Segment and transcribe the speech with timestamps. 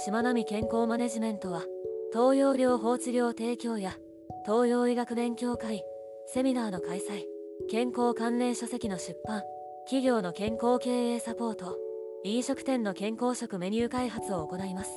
[0.00, 1.64] しまなみ健康マネジメントは
[2.12, 3.96] 東洋療法治療提供や
[4.46, 5.82] 東洋医学勉強会
[6.32, 7.24] セミナーの開催
[7.68, 9.42] 健康関連書籍の出版
[9.86, 11.78] 企業の健康経営サポート
[12.24, 14.90] 飲食店の健康食メニュー開発を行います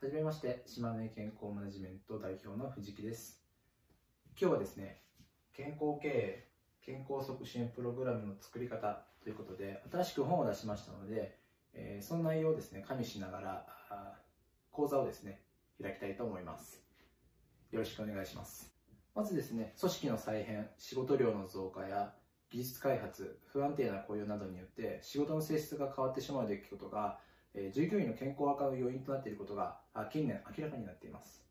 [0.00, 3.42] はじめまして、島根健康マネジメント代表の藤木です。
[4.40, 5.00] 今日はですね、
[5.54, 6.53] 健康経営、
[6.84, 11.38] 健康促進プログラムの作り方ということで、新しく本を出しましたので、
[11.72, 15.40] えーその内容をですね、加味しながら、あー講座をですね、
[15.80, 16.82] 開きたいと思います。
[17.72, 18.70] よろしくお願いします。
[19.14, 22.12] まずですね、組織の再編、仕事量の増加や
[22.50, 27.18] 技術開発、不安定な雇用などによって仕事の性質が変わってしまう出来事が
[27.54, 31.44] えー従業員の健康悪化の要因となっていることがあ近年明らかになっています、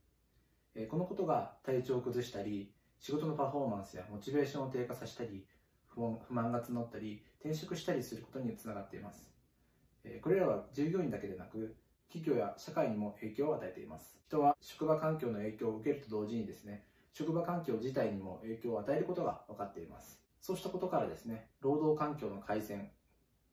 [0.76, 2.73] えこのことが体調を崩したり
[3.04, 5.44] 仕事のパフォーマンスやモチベーションを低下させたり
[5.90, 9.30] 不満が募ったり転職したりすることにつながっています、
[10.22, 11.76] これらは従業員だけでなく
[12.08, 14.16] 企業や社会にも影響を与えています。
[14.30, 20.22] 人は職場環境の影響を受けると同時にですね職場環境自体にも影響を与えることが分かっています。
[20.40, 22.90] そうしたことからですね労働環境の改善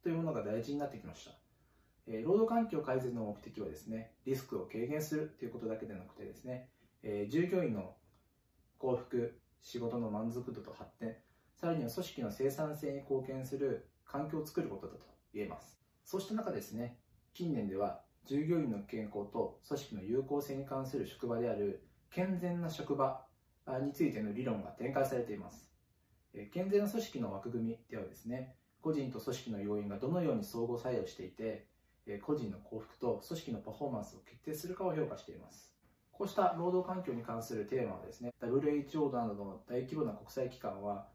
[0.05, 1.33] というものが大事になってきました。
[2.25, 6.69] 労働環境改善の目的はですね、リスクを軽減するということだけでなくてですね、
[7.29, 7.95] 従業員の
[8.81, 11.15] 幸福、仕事の満足度と発展、
[11.55, 15.01] さらには組織の生産性に貢献する環境を作ることだと
[15.35, 15.79] 言えます。
[16.03, 16.99] そうした中ですね、
[17.35, 23.27] 近年では従業員の健康と組織の有効性に関する職場である健全な職場
[23.83, 25.71] についての理論が展開されています。
[26.33, 31.69] え健全な組織の枠組みではですね、個人と組織の要因がどのように相互作用していて、
[32.07, 35.71] え個人の幸福と組織のパフォーマンスを決定するかを評価しています。
[36.21, 41.07] こうした労働環境に関するテーマはですね、WHO などの大規模な国際機関は、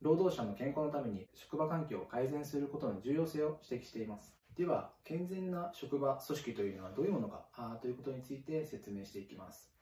[0.00, 4.36] 労働者の健康のために職場環境を改善することの重要性を指摘しています。
[4.56, 7.44] では、健全な職場、組織というのはどういうものか
[7.82, 9.72] ということについて説明していきます。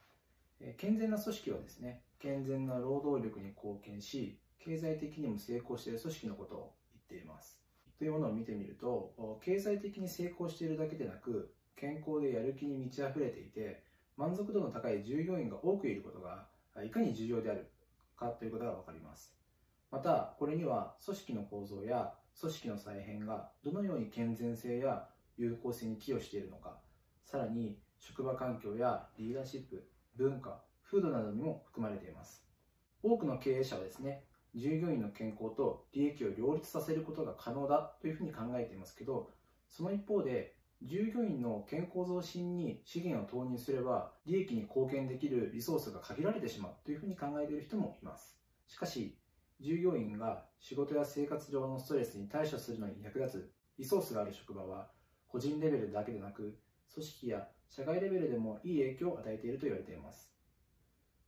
[0.79, 6.75] 健全な組織はですね、健全な労働力に貢献し、経済的にも成功している組織のことを
[7.11, 7.61] 言っています。
[7.99, 13.85] というものを見てみると経済的に成功しているだけでなく健康でやる気に満ち溢れていて
[14.17, 16.47] 満足度の高い従業員が多くいることが
[16.85, 17.71] いかに重要である
[18.17, 19.35] かということが分かります。
[19.91, 26.79] またこれには組織の構造や組織の再編がどのように健全性や有効性に寄与しているのか
[27.25, 32.45] さらに職場環境やリーダーシップ文化風土などにも含まれています。
[33.03, 34.25] 多くの経営者はですね
[34.55, 39.31] 従業員の健康と利益を両立させることが可能だというふうに考えていますけど
[39.69, 40.54] その一方で
[40.87, 48.37] 従業員の健康増進に資源を投入すれば利益に貢献できるリソースが限られてしまうというふうに考えている人もいます。
[48.67, 49.17] しかし
[49.61, 54.91] 従業員が仕事や生活上のストレスに対処するのに役立つリソースがある職場は
[55.27, 56.59] 個人レベルだけでなく
[56.93, 60.35] 組織や社会レベルでもいい影響を与えていると言われています。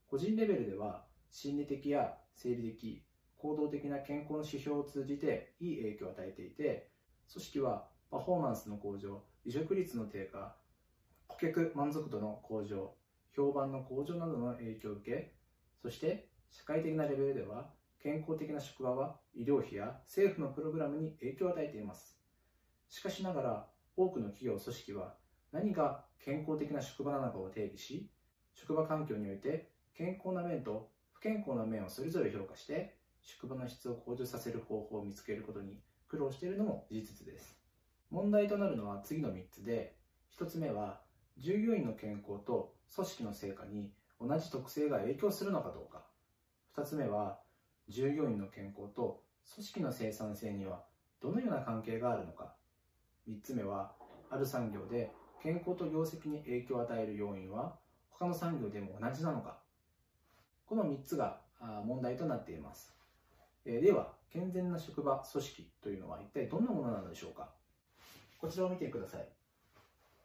[0.06, 3.02] 個人レベルでは心理的や生理的
[3.38, 6.90] 行動的な健康の指標を通じていい影響を与えていて
[7.32, 10.56] 組織はパフォーマンスの向上離職率の低下
[11.26, 12.92] 顧客満足度の向上
[13.34, 15.34] 評判の向上などの影響を受け
[15.82, 22.16] そして社会的なレベルでは健康的な職場は医療費や政府のプログラムに影響を与えています。
[22.88, 23.66] しかしながら
[23.96, 25.14] 多くの企業組織は
[25.50, 28.08] 何が健康的な職場なのかを定義し
[28.54, 37.55] 職場環境において健康な面と不健康な面をそれぞれ評価して職場の質を向上させる方法を見つけることに苦労しているのも事実です。
[38.10, 39.96] 問題となるのは次の3つで
[40.38, 41.00] 1つ目は
[41.38, 43.90] 従業員の健康と組織の成果に
[44.20, 46.04] 同じ特性が影響するのかどうか。
[46.76, 47.40] 2つ目は
[47.88, 49.22] 従業員の健康と
[49.54, 50.84] 組織の生産性には
[51.20, 52.54] どのような関係があるのか。
[53.28, 53.92] 3つ目は
[54.30, 55.10] ある産業で
[55.42, 57.76] 健康と業績に影響を与える要因は
[58.10, 59.58] 他の産業でも同じなのか。
[60.66, 61.40] この3つが
[61.84, 62.94] 問題となっています。
[63.64, 67.50] えでは、健全な職場、組織というのは一体どんなものなのでしょうか。
[68.38, 69.28] こちらを見てください。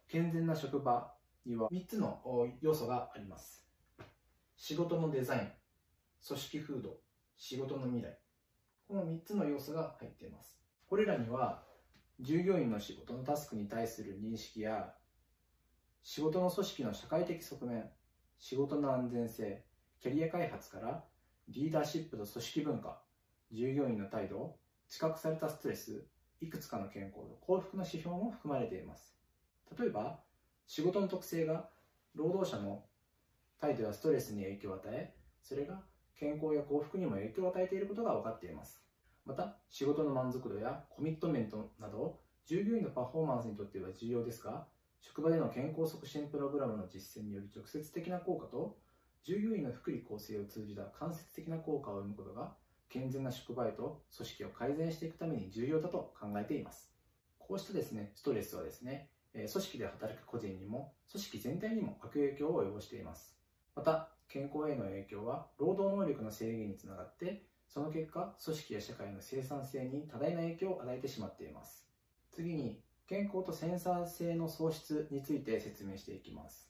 [0.07, 1.13] 健全な職場
[1.45, 2.19] には3つの
[2.61, 3.65] 要素があります。
[4.57, 5.51] 仕事のデザイン、
[6.27, 6.99] 組織風土、
[7.37, 8.17] 仕事の未来。
[8.87, 10.59] この3つの要素が入っています。
[10.87, 11.63] これらには、
[12.19, 14.93] 従業員の仕事のタスクに対する認識や、
[16.03, 17.89] 仕事の組織の社会的側面、
[18.37, 19.63] 仕事の安全性、
[20.01, 21.05] キャリア開発から
[21.47, 23.01] リーダーシップと組織文化、
[23.51, 24.57] 従業員の態度、
[24.89, 26.05] 知覚されたストレス、
[26.41, 29.15] いくつかの健康度、幸福の指標も含まれています。
[29.77, 30.23] 例えば、
[30.65, 31.69] 仕事の特性が
[32.15, 32.83] 労働者の
[33.59, 35.85] 態度やストレスに影響を与え、それが
[36.15, 38.83] 健康や幸福にも影響を与えていることが分かっています。
[39.23, 44.65] また、仕事の満足度やコミットメントなど、従業員のパフォーマンスにとっては重要ですが、
[44.99, 48.79] 職場での健康促進プログラムの実践による直接的な効果と、
[49.23, 52.55] 従業員の福利厚生を通じた間接的な効果を生むことが、
[52.91, 56.91] 健全な職場へと組織を改善していくために重要だと考えています。
[57.39, 63.37] こうしたですね、ストレスはですね、組織で働く個人にも、組織全体にも悪影響を及ぼしています。
[63.75, 71.87] また、健康への影響は、労働能力の制限につながって、その結果、組織や社会の生産性に多大な影響を与えてしまっています。
[72.31, 76.69] 次に、健康とセンサー性の喪失について説明していきます。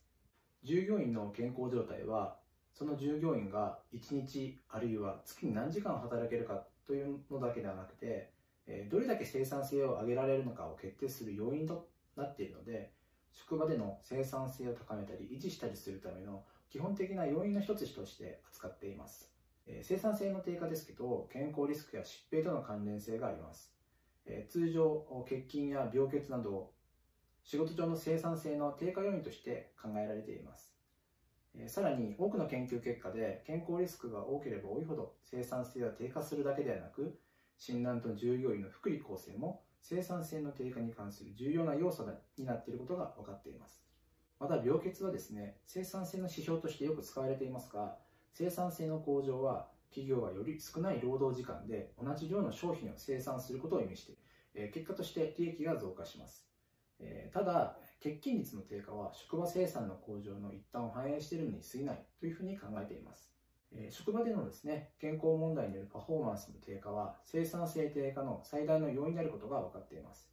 [0.64, 2.41] 従業員の健康状態は、
[2.74, 8.32] その従業員が1日あるいは月に何時間働けるかというのだけではなくて、
[8.90, 12.94] どれだけ生産性を上げられるのかを決定する要因となっているので、
[13.34, 19.32] 職場での生産性を高めたり維持したりするための基本的な要因の一つとして扱っています。
[19.84, 23.74] 生産性の低下ですけど、健康リスクや疾病との関連性があります。
[24.50, 26.72] 通常、欠勤や病欠など、
[27.44, 30.71] 仕事上の生産性の低下要因として考えられています。
[31.68, 37.20] さらに、多くの研究結果で健康リスクが多ければ多いほど生産性は低下するだけではなく、
[37.58, 42.08] 診断と従業員の福利厚生も生産性の低下に関する重要な要素
[42.38, 43.84] になっていることが分かっています。
[44.40, 47.98] また病欠はですね、生産性の指標としてよく使われていますが、
[48.34, 54.08] 生産性の向上は企業はより少ない労働時間で同じ量の商品を生産することを意味し
[54.54, 56.48] て、結果として利益が増加します。
[57.34, 63.32] ただ、欠勤率の低下は職場生産の向上の一端を反映しているのに過ぎないというふうに考えています。
[63.74, 70.28] え職場でのですね、健康問題によるパフォーマンスの低下は生産性低下の最大の要因であることが分かっています。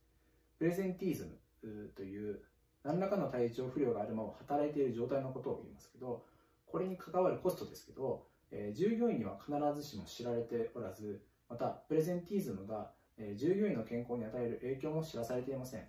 [0.58, 1.30] プレゼンティーズ
[1.62, 2.40] ムという
[2.82, 6.24] 何らかの体調不良があるまま働いている状態のことを言いますけど、
[6.66, 15.88] これに関わるコストですけど、えー、従業員には必ずしも知られておらず、また、プレゼンティーズムが、えー、従業員の健康に与える影響も知らされていません。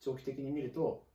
[0.00, 1.06] 長期的に見ると、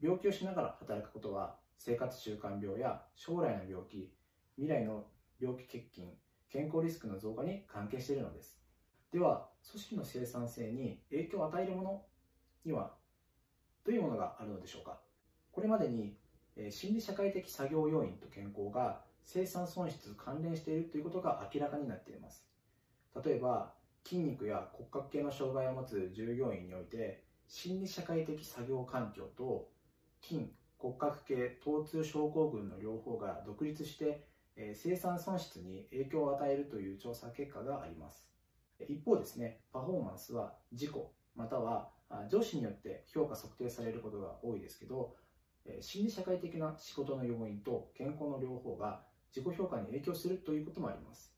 [0.00, 4.12] 病気をしながら働くことは、生活習慣病や将来の病気、
[4.56, 5.04] 未来の
[5.40, 6.08] 病気欠勤、
[6.50, 8.58] 健康リスクの増加に関係しているのです。
[9.12, 12.02] では、組織の生産性に影響を与えるもの
[12.64, 12.94] には、
[13.84, 15.00] どういうものがあるのでしょうか
[15.52, 16.16] これまでに
[16.70, 22.44] 心理社会的作業要因と健康が生産損失と関連しているということが明らかになっています。
[23.24, 23.74] 例えば、
[24.04, 29.70] 筋肉や骨格系の障害を持つ従業員において、心理社会的作業環境と
[30.20, 34.26] 筋、骨格系、疼痛症候群の両方が独立して、
[34.74, 38.28] 生産損失に影響を与えるという調査結果があります。
[38.88, 40.92] 一方ですね、パフォーマンスは自己、
[41.34, 41.90] または
[42.28, 45.16] 上司によって評価測定されることが多いですけど、
[45.80, 49.02] 心理社会的な仕事の要因と健康の両方が
[49.34, 51.34] 自己評価に影響するということもあります。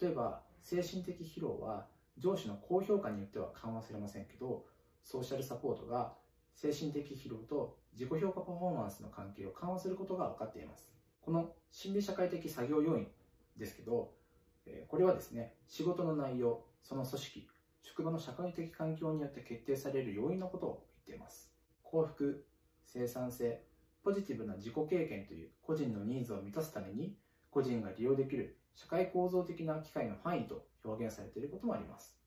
[0.00, 1.86] 例えば、精神的疲労は
[2.18, 4.64] 上司の高評価によっては緩和されませんけど、
[5.06, 6.14] ソーシャルサポートが
[6.56, 10.90] 精神的疲労と自己評価パフォーマンスの関係を緩和することが分かっています。
[11.20, 13.06] この心理社会的作業要因
[13.56, 14.12] ですけど、
[14.88, 17.48] これはですね、仕事の内容、その組織、
[17.82, 21.52] 職場の社会的環境によって決定される要因のことを言っています。
[21.84, 22.44] 幸福、
[22.84, 23.62] 生産性、
[24.02, 27.16] ポジティブな自己経験という個人のニーズを満たすために
[27.50, 32.18] 個人が利用できる社会構造的な機会の範囲と表現されていることもあります。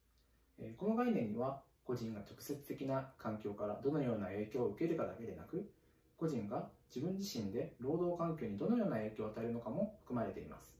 [0.77, 5.67] この概念には個人が直接的な環境からどのような影響を受けるかだけでなく
[6.17, 10.71] 個人が自分自身で労働環境にどのような影響を与えるのかも含まれています。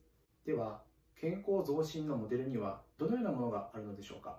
[0.46, 0.82] では、
[1.16, 4.38] 健康増進のモデルにはどのようなものがあるのでしょうか？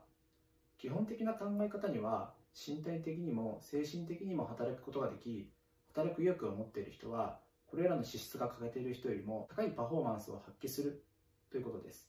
[0.79, 5.51] 基本的な考え方には身体的にも精神的にも働くことができ
[5.89, 11.03] 働く意欲を持っている人はこれらの資質が欠けている人よりも高いパフォーマンスを発揮する
[11.51, 12.09] ということです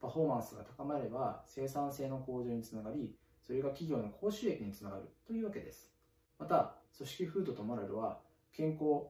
[0.00, 5.92] パフォーマンスが高まれば生産性の向上につながりそれが企業の高収益につながるというわけです
[6.38, 8.18] また組織風土とモラルは
[8.52, 9.08] 健康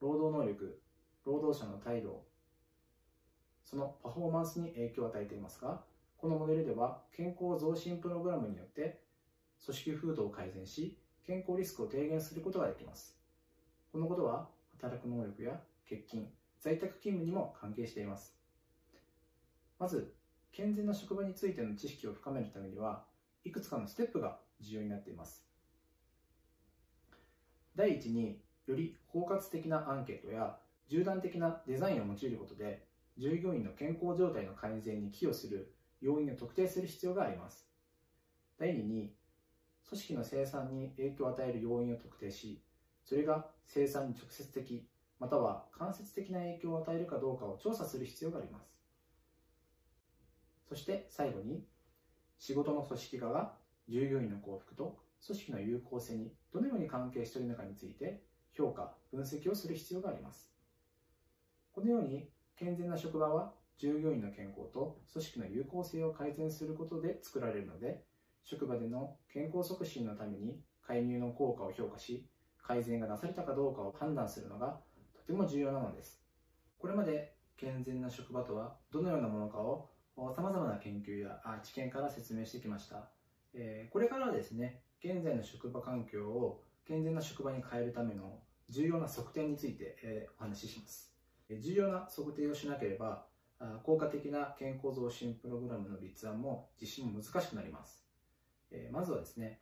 [0.00, 0.80] 労働能力
[1.24, 2.24] 労働者の態度
[3.64, 5.80] そのパフォーマンスに影響を与えていますが
[6.16, 9.00] このモデルでは健康増進プログラムによって
[9.64, 13.16] 組織風土を改善し健康リスクを低減することができます
[13.92, 16.28] このことは働く能力や欠勤、
[16.60, 18.36] 在宅勤務にも関係しています。
[19.78, 20.14] まず、
[20.52, 23.04] 健全な職場についての知識を深めるためには、
[23.44, 25.46] いくつかのステップが重要になっています。
[27.76, 30.58] 第一に、より包括的なアンケートや
[30.90, 37.68] 縦断的なデザインを用いることで、従業員の健康状態の改善に寄与する要因を特定する必要があります。
[38.58, 39.14] 第二に、
[39.88, 42.62] 組織の生産に影響を与える要因を特定し、
[43.04, 44.86] それが生産に直接的
[45.18, 48.70] または間接的な影響を与えるかどうかを調査する必要があります
[50.68, 51.64] そして最後に
[52.38, 53.52] 仕事の組織化が
[53.88, 60.50] 従業員の幸福と組織の有効性にどのように関係しているのかについて評価、分析をする必要があります。
[61.72, 68.02] このように健全な職場は従業員の健康と組織の有効性を改善することで作られるので、
[68.42, 72.26] 職場での健康促進のために介入の効果を評価し、
[72.62, 74.80] 改善がなされたかどうかを判断するのが
[75.14, 76.20] とても重要なのです。
[76.78, 83.08] これまで健全な職場とはどのようなものかを様々な研究や知見から説明してきました。
[83.90, 91.14] これからはですね、現在の職場環境を健全な職場に変えるための重要な測定についてお話しします。
[91.60, 93.26] 重要な測定をしなければ、
[93.84, 98.04] 効果的な健康増進プログラムの立案も実施も難しくなります。
[98.90, 99.60] まずはですね、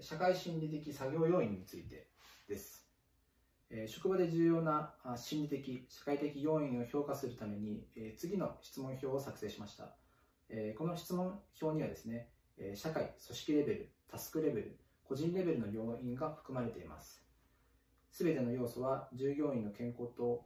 [0.00, 2.08] 社会心理的作業要因について
[2.46, 2.81] です。
[3.86, 7.86] 職場で重要な心理的、社会的要因を評価するために
[8.16, 9.94] 次の質問票を作成しました。
[10.76, 12.28] この質問票にはですね、
[12.74, 17.24] 社会、組織レベル、タスクレベル、個人レベルの要因が含まれています。
[18.10, 20.44] すべての要素は従業員の健康と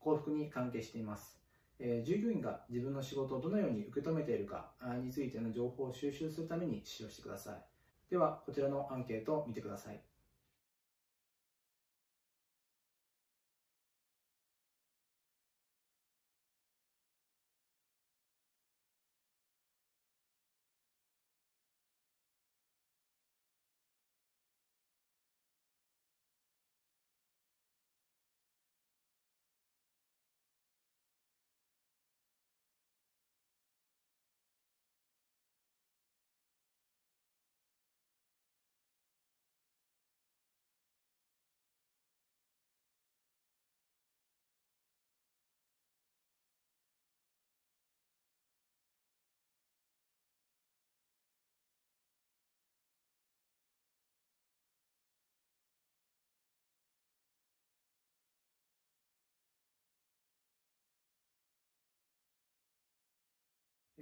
[0.00, 1.38] 幸福に関係しています。
[1.78, 7.64] え、従業員が自分の仕事をどのように受け止めているかについての情報を収集するために使用してください。
[8.10, 10.02] では、こちらのアンケートを見てください。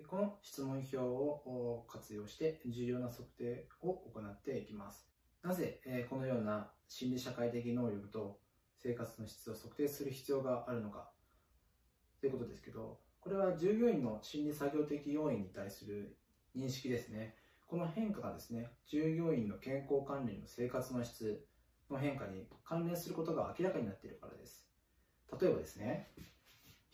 [0.04, 5.08] この質問票を活用して重要な測定を行っていきます。
[5.42, 8.38] なぜこのような心理社会的能力と
[8.76, 11.10] 生活の質を測定する必要があるのか
[12.20, 16.16] ということですけど、これは従業員の心理作業的要因に対する
[16.54, 17.34] 認識ですね。
[17.66, 21.44] この変化がですね、従業員の健康管理の生活の質
[21.90, 24.68] の変化に関連することが明らかになっているからです。
[25.40, 26.12] 例えばですね、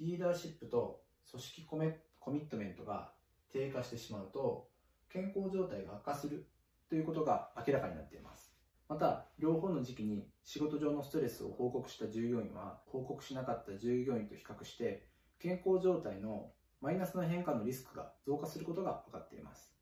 [0.00, 3.10] リーダーシップと組織コメコミットメントが
[3.52, 4.68] 低下してしまうと
[5.10, 6.46] 健康状態が悪化する
[6.88, 8.54] ということが明らかになっています。
[8.88, 15.06] また両方の時期に仕事上のストレスを報告した従業員は報告しなかった従業員と比較して
[15.38, 19.74] 健康状態のマイナスの変化のリスクが増加することが分かっています。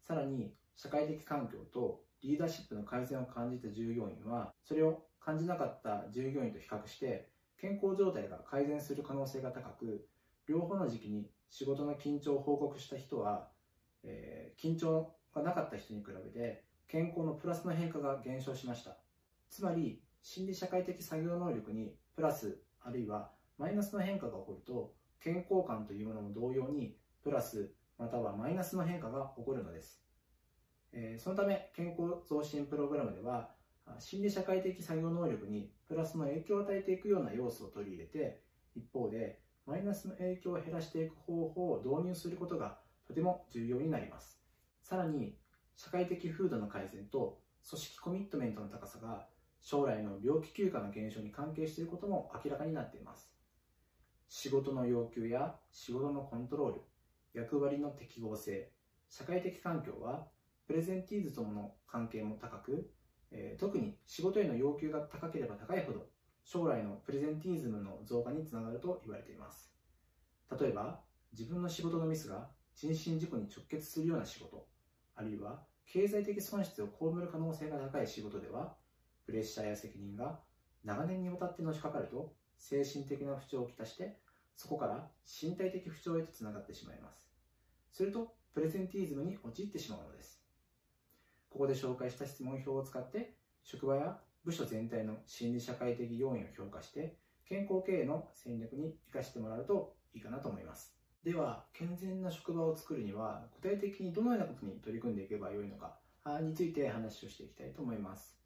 [0.00, 10.08] さらに社会的環境とリーダーシップの改善を感じた従業員はそれを感じなかった従業員と比較して健康状態が改善する可能性が高く
[10.48, 13.46] 両方の時期に仕事の緊張を報告した人は、
[14.02, 18.96] えー、緊張がなかった人に比べて健康のプラスの変化が減少しました。
[19.50, 30.02] つまり心理社会的作業能力にプラスあるいはマイナスの変化が起こると健康感というものも同様にプラスまたはマイナスの変化が起こるのです、
[30.94, 33.50] えー、そのため健康増進プログラムでは
[33.98, 38.40] 心理社会的作業能力にプラスの影響を与えていくような要素を取り入れて
[38.74, 44.40] 一方でマイナスの影響を減らしていく方法を導入することがとても重要になります。
[44.82, 45.36] さらに、
[45.76, 47.38] 社会的風土の改善と
[47.68, 49.26] 組織コミットメントの高さが
[49.60, 53.32] 将来の病気休暇の減少に関係していることも明らかになっています。
[54.28, 56.80] 仕事の要求や仕事のコントロール、
[57.34, 58.70] 役割の適合性、
[59.08, 60.26] 社会的環境は
[60.66, 62.90] プレゼンティーズとの関係も高く、
[63.30, 66.06] えー、特に仕事への要求が高ければ高いほど
[66.44, 69.72] 将来のプレゼンティーズムの増加につながると言われています。
[70.60, 71.00] 例えば
[71.32, 74.66] 自分の仕事のミスが人身事故に直結するような仕事
[75.14, 78.74] あるいは経済的損失を被る可能性が高い仕事では
[79.26, 80.40] プレッシャーや責任が
[80.84, 84.18] 長年にわたってのしかかると精神的な不調をきたして
[84.56, 87.30] そこから身体的不調へとつながってしまいます。
[87.92, 90.42] するとプレゼンティーズムに陥ってしまうのです。
[91.50, 97.16] ここで紹介した質問票を使って職場や部署全体の心理社会的要因を評価して
[97.48, 100.94] 健康経営の戦略に生かしてもらうといいかなと思います
[101.24, 105.96] では健全な職場を作るには具体的にどのようなことに取り組んでいけばよいのか
[106.40, 108.36] について話をしていきたいと思います、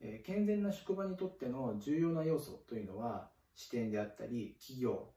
[0.00, 5.08] えー、健全な職場にとっての重要な要素というのは視点であったり企業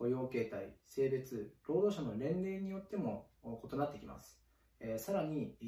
[0.00, 4.40] 雇用形態、性別、労働者の年齢によっても異なってきます。
[4.80, 5.58] えー、さらに、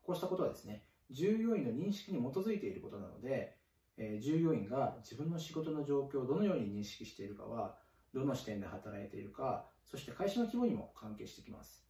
[0.00, 3.56] こうしたことはですね、従業員の認識に基づいていることなので、
[3.96, 7.76] えー、従業員が自分の仕事の状況をどのように認識しているかは、
[8.14, 11.86] どの視点で働いているか、そして会社の規模にも関係してきます。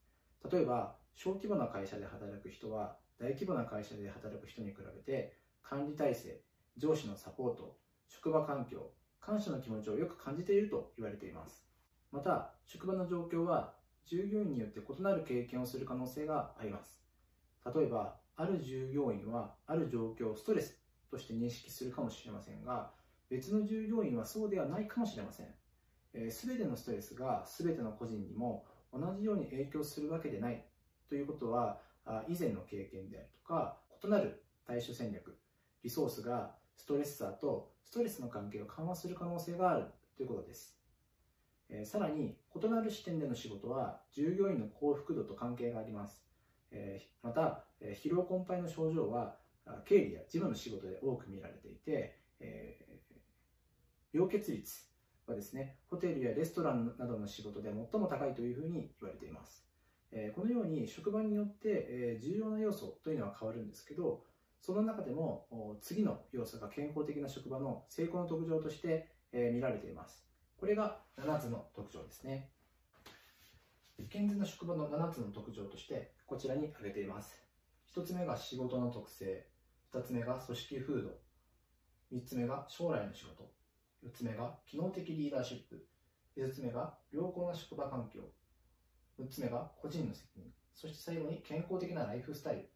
[0.51, 6.41] 例えば、小規模な会社で働く人は、大規模な会社で働く人に比べて、管理体制、
[6.77, 11.67] 上司のサポート、職場環境、感謝の気持ちをよく感じていると言われています。
[12.13, 13.75] また、職場の状況は
[14.07, 16.99] 従業員によって異なる経験をする可能性があります。
[17.75, 20.78] 例えば、ある従業員はある状況をストレス
[21.11, 22.92] として認識するかもしれませんが、
[23.28, 26.30] 別の従業員はそうではないかもしれません。
[26.30, 30.64] す、べ、てのストレスがすべての個人にも同じように影響するわけでない
[31.09, 31.80] ということは、
[32.28, 35.37] 以前の経験であるとか、異なる対処戦略、
[35.83, 40.78] リソースがストレッサーとストレスの関係を緩和する可能性があるということです。
[41.71, 46.27] えさらに、異なる視点での仕事は従業員の幸福度と関係があります。
[46.71, 49.37] えまた、疲労困憊の症状は
[49.85, 54.85] 経理や事務の仕事で多く見られていて、えー、病欠率
[55.27, 59.69] はですね、ホテルやレストランなどの仕事で最も高いというふうに言われています。
[60.11, 64.25] えこのように職場によって、え重要な要素というのは変わるんですけど、
[64.61, 70.25] その中でも次の要素が健康的な職場の成功の特徴として、え見られています。
[70.59, 72.51] これが7つの特徴ですね。
[74.07, 77.43] 健全な職場の7つの特徴としてこちらに挙げています。
[77.95, 79.47] 1つ目が仕事の特性、
[79.93, 81.09] 2つ目が組織風土、
[82.12, 83.50] 3つ目が将来の仕事、
[84.05, 85.85] 4つ目が機能的リーダーシップ、
[86.37, 88.21] 5つ目が良好な職場環境、
[89.19, 92.69] 6つ目が個人の責任、そして最後に健康的なライフスタイ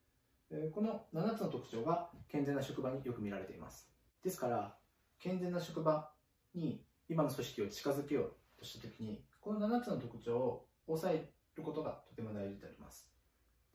[0.50, 0.70] ル。
[0.72, 3.88] この7つの特徴が健全な職場によく見られています。
[4.22, 4.76] ですから、
[5.18, 6.10] 健全な職場
[6.54, 13.08] に今の組織を近づけようとしたときに、この7つの特徴を抑えることがとても大事であります。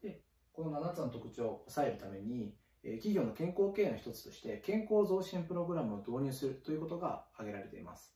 [0.02, 0.22] で、
[0.54, 8.16] この7つの特徴を抑えるために、企業の健康経営の一つとして健康増進プログラムを導入するということが挙げられています。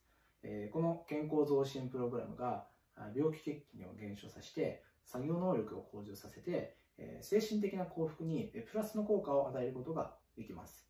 [0.72, 2.66] この健康増進プログラムが
[3.14, 6.76] 病気欠勤を減少させて作業能力を向上させて
[7.20, 10.88] 精神的な幸福にプラスの効果を与えることができます。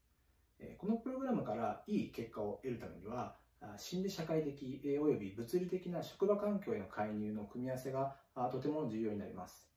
[0.79, 3.37] このプログラムからいい結果を得るためには
[3.77, 8.17] 心理社会的および物理的な職場環境への介入の組み合わせが
[8.51, 9.71] とても重要になります。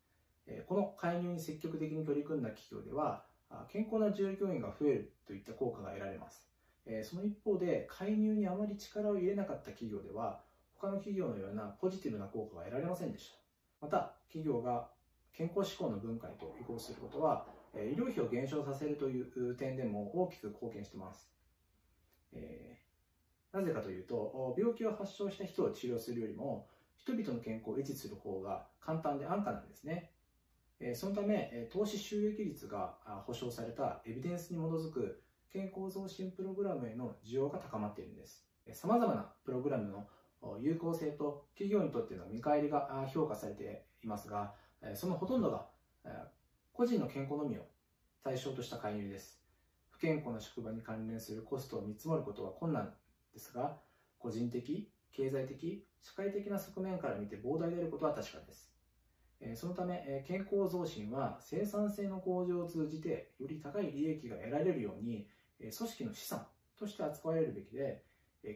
[0.67, 3.26] この介入に積極的に取り組んだ企業では
[3.69, 6.48] 健康な従業員が増えるといった効果が得られます。
[7.04, 10.41] その一方で介入にあまり力を入れなかった企業では
[10.76, 13.38] 他の企業のようなポジティブな効果が得られませんでした。
[13.82, 14.89] また企業が
[15.34, 21.30] 健康志向の文化へと移行することは医療費を減少させるという点でも大きく貢献しています。
[22.34, 22.85] えー、
[23.56, 30.12] なぜかというと病気を発症した人を治療するよりも人々の健康を維持する方が簡単で安価なんですね。
[30.94, 35.22] そのため、投資収益率が保証されたエビデンスに基づく
[35.54, 38.46] 健康増進プログラムへの需要が高まっているんです。
[38.74, 40.06] 様々なプログラムの
[40.60, 44.54] 有効性と企業にとっての見返りが評価されていますが、
[44.96, 45.68] そのほとんどが
[46.74, 47.62] 個人の健康のみを
[48.22, 49.41] 対象とした介入です。
[49.91, 52.94] 不健康な職場に関連するコストを見積もることは困難
[53.36, 53.78] ですが、
[54.17, 58.71] 個人的、経済的、社会的な側面から見て膨大であることは確かです。
[59.56, 65.28] そのため、健康増進は生産性の向上を通じてより高い利益が得られるように
[65.60, 68.04] 組織の資産として扱われるべきで、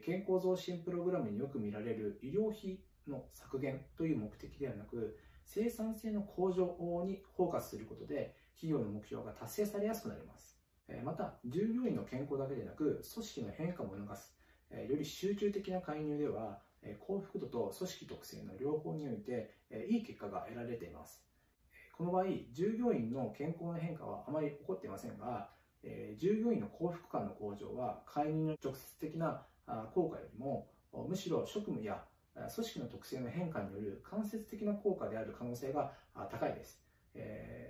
[0.05, 10.57] 健康増進プログラムによく見られる医療費の削減という目的ではなく、生産性の向上にフォーカスすることで、企業の目標が達成されやすくなります。
[11.03, 14.38] また、従業員の健康だけでなく、組織の変化も促す、
[14.71, 16.61] より集中的な介入では、
[16.99, 19.55] 幸福度と組織特性の両方において、
[19.89, 21.25] いい結果が得られています。
[21.97, 25.49] この場合、従業員の健康の変化はあまり起こっていませんが、
[26.17, 29.45] 従業員の幸福感の向上は介入の直接的な
[29.93, 30.69] 効果よりも
[31.07, 32.03] むしろ職務や
[32.35, 35.93] 組織の特性の変化による間接的な効果である可能性が
[36.29, 36.81] 高いです。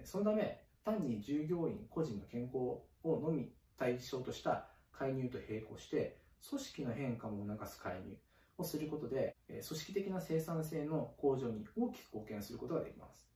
[0.06, 8.18] そのため単に従業員個人の健康をのみ対象とした介入と並行して組織の変化も促す介入
[8.58, 13.28] をすることで組織的な生産性の向上に大きく貢献することができます。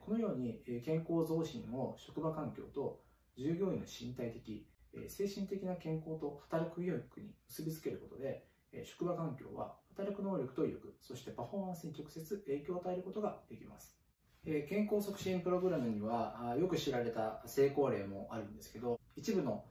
[0.00, 3.00] このように健康増進を職場環境と
[3.36, 4.66] 従業員の身体的
[5.08, 8.44] 精神的な健康と働く意欲に結びつけることで
[8.84, 13.96] 職場環境は働く能力と意欲そしてパフォーマンスに直接影響を与えることができます。
[14.44, 19.64] 健康促進プログラムにはよく知られた成功例もあるんですけど一部の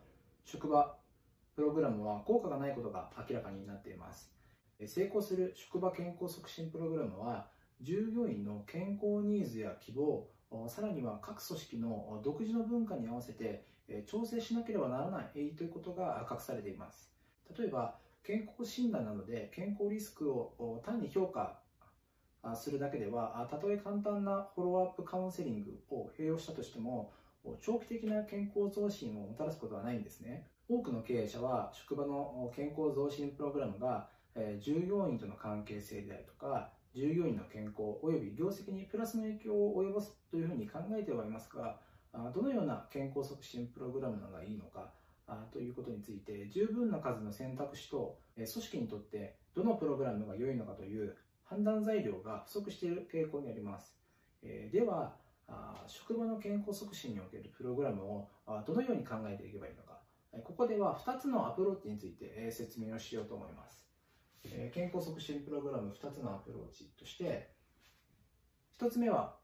[0.46, 0.96] 職場
[1.60, 4.32] プログラムは効果がないことが明らかになっています。
[4.86, 7.48] 成功する職場健康促進プログラムは
[7.82, 10.26] 従業員の健康ニーズや希望
[10.70, 13.66] さらには各組織の独自の文化に合わせて
[14.08, 17.12] 調整しなければならないということが隠されています。
[17.58, 21.60] 例えば健康診断などで健康リスクを単に評価
[22.56, 27.12] するだけではたとえ簡単なフォローアップカウンセリングを併用したとしても
[27.60, 30.48] 長期的な健康増進をもたらすことはないんですね。
[30.70, 34.08] 多くの経営者は職場の健康増進プログラムが
[34.62, 41.78] 従業員との関係性であるとか従業員の健康及び業績にプラスの影響を及ぼすというふうに考えてはいますが
[42.34, 44.92] どのような健康促進プログラムがいいのか
[45.52, 53.96] ということについて十分な数の選択肢と組織にとってどのプログラムが良いのかという判断材料が不足している傾向にあります。
[54.72, 55.16] では
[55.88, 58.28] 職場の健康促進におけるプログラムを
[58.68, 59.89] どのように考えていけばいいのか。
[60.44, 63.86] ここでは2つのアプローチについて説明をしようと思います。
[64.74, 67.50] 健康促進プログラム2つのアプローチとして
[68.80, 69.38] 1つ目は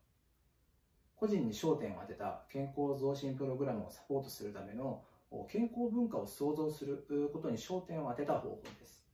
[1.15, 5.03] 個人に焦点を当てた健康増進プログラムをサポートするための
[5.49, 9.05] 健康文化を創造することに焦点を当てた方法です。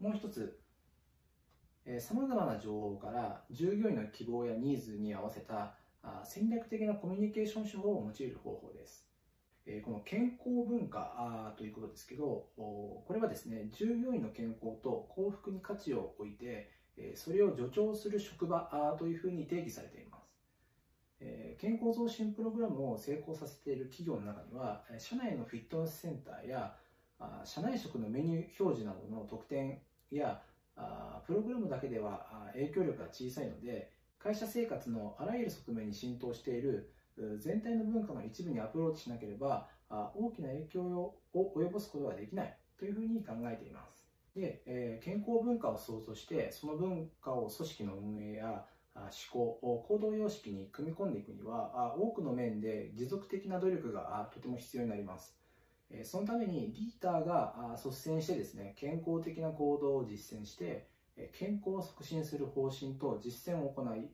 [0.00, 0.58] もう一つ
[1.98, 5.74] さまざまな情報から従業員の希望やニーズに合わせた
[6.24, 9.09] 戦略的なコミュニケーション手法を用いる方法です。
[9.84, 16.70] この健康文化ということですけどこれはですね従業員の健康と幸福に価値を置いて
[17.14, 20.20] それを助長する職場というふうに定義されています。
[21.58, 26.74] 健康増進プログラムを成功させている企業の中には社内のフィットネスセンターや
[27.44, 29.78] 社内食のメニュー表示などの特典
[30.10, 30.40] や
[31.26, 36.90] プログラムだけでは影響力が小さいので会社生活のあらゆる側面に浸透している
[37.38, 44.06] 全体の文化の一部にアプローチしなければ大きな影響を及ぼすことができないというふうに考えています。
[44.34, 55.36] で、え健康文化を創造してその文化を組織の運営や思考行動様式に組み込んでいくには多くの面で持続的な努力がとても必要になります。
[56.04, 60.88] そのためにリーダーが率先してですね健康的な行動を実践して
[61.32, 64.10] 健康を促進する方針と実践を行い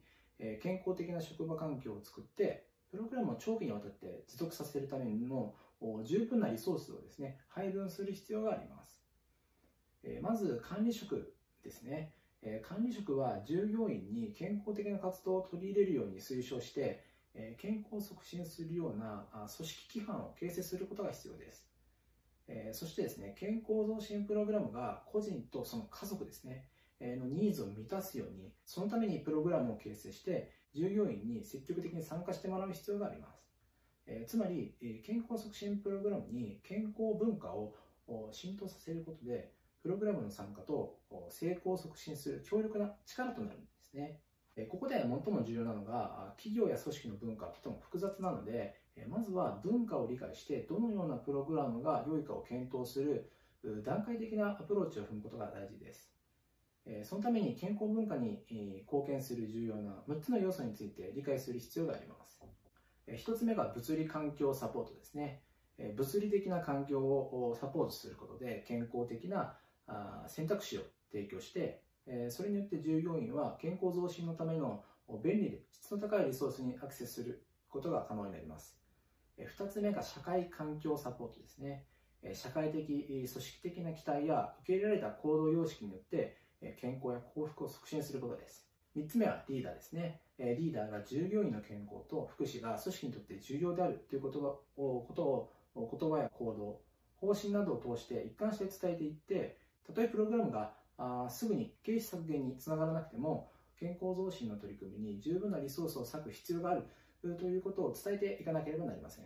[0.61, 5.55] 健康的な職場環境を作ってプログラムを長期にわたって持続させるための
[6.05, 9.03] 十分なリソースをですね配分する必要があります。
[10.23, 12.13] まず管理職ですね。
[12.63, 17.03] 管理職は従業員に健康的な活動を取り入れるように推奨して
[17.59, 21.67] 健康を促進するような組織規範を形成することが必要です。
[22.73, 26.69] そしてですね健康増進プログラムが個人とその家族ですね
[27.01, 33.47] のニーズを満たすようにそのためにプログラムを形成して従業員に積極的に参加してもらう必要があります。
[34.07, 37.75] えー、つまり、え健康促進プログラムに健康文化を
[38.31, 39.53] 浸透させることで、
[39.83, 40.99] プログラムの参加と
[41.29, 44.21] 成功を促進する強力な力となるんですね。
[44.69, 48.75] ここで最も重要なのが、企業や組織の文化はとても複雑なので、
[49.09, 53.31] まずは文化を理解して、どのようなプログラムが良いかを検討する
[53.85, 56.16] 段階的なアプローチを踏むことが大事です。
[57.03, 58.45] そのために健康文化に
[58.83, 62.41] 貢献する重要な6つの要素について理解する必要があります。
[63.09, 65.43] 1つ目が物理環境サポートですね。
[65.97, 69.57] 物理的な環境をサポートすることで健康的な
[70.29, 71.83] 選択肢を提供して、
[72.31, 74.85] それによって従業員は健康増進のための
[75.23, 78.79] 便利で質の高いリソースにアクセスすることが可能になります。
[79.39, 81.85] 2つ目が社会環境サポートですね。
[82.33, 86.39] 社会的、組織的な期待や受け入れられた行動様式によって
[86.81, 88.67] 健康や幸福を促進することです。
[88.97, 90.21] 3つ目はリーダーですね。
[90.39, 94.39] リーダーが従業員の健康と福祉が組織にとって重要であるということ
[94.77, 96.81] をことを言葉や行動、
[97.17, 106.83] 方針などを通して一貫して伝えていって、たとえプログラムがあすぐに経費削減につながらなくても、健康増進の取り組みに十分なリソースを割く必要がある
[107.37, 109.25] ということを伝えていかなければなりません。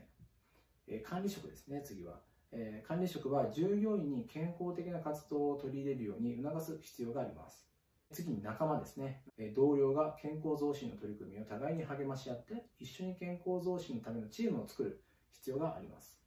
[0.89, 2.21] え管理職ですね、次は。
[2.53, 7.71] えー、管理職は従業員に健康的な活動を取り入れるように促す必要があります。
[8.13, 9.23] 次に仲間ですね。
[9.55, 15.01] 同僚が健康増進の取り組みを互いに励まし合って、一緒に健康増進のためのチームを作る
[15.33, 16.19] 必要があります。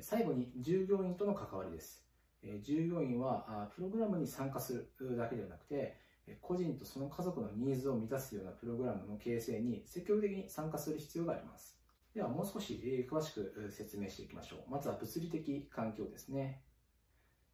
[0.00, 2.04] 最後に従業員との関わりです。
[2.42, 5.96] え従業員はプログラムに参加するだけではなくて、
[6.40, 11.75] 個人とその家族のニーズを満たすようなプログラムの形成に積極的に参加する必要があります。
[12.16, 14.70] ではもう少し詳しく説明していきましょう。
[14.70, 16.62] まずは物理的環境ですね。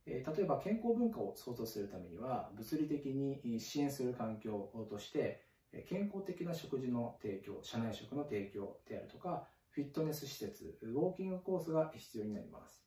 [0.06, 5.44] 例えば健康文化を創造するためには物理的に支援する環境として
[5.88, 12.84] 健康的な食事の提供、社内食の提供であるとかフィットネス施設、ウォーキングコースが必要になります。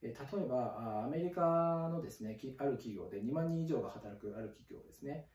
[0.00, 0.14] 例え
[0.48, 5.28] ば、アメリカのですね、ある企業で2万人以上が働くある企業ですね、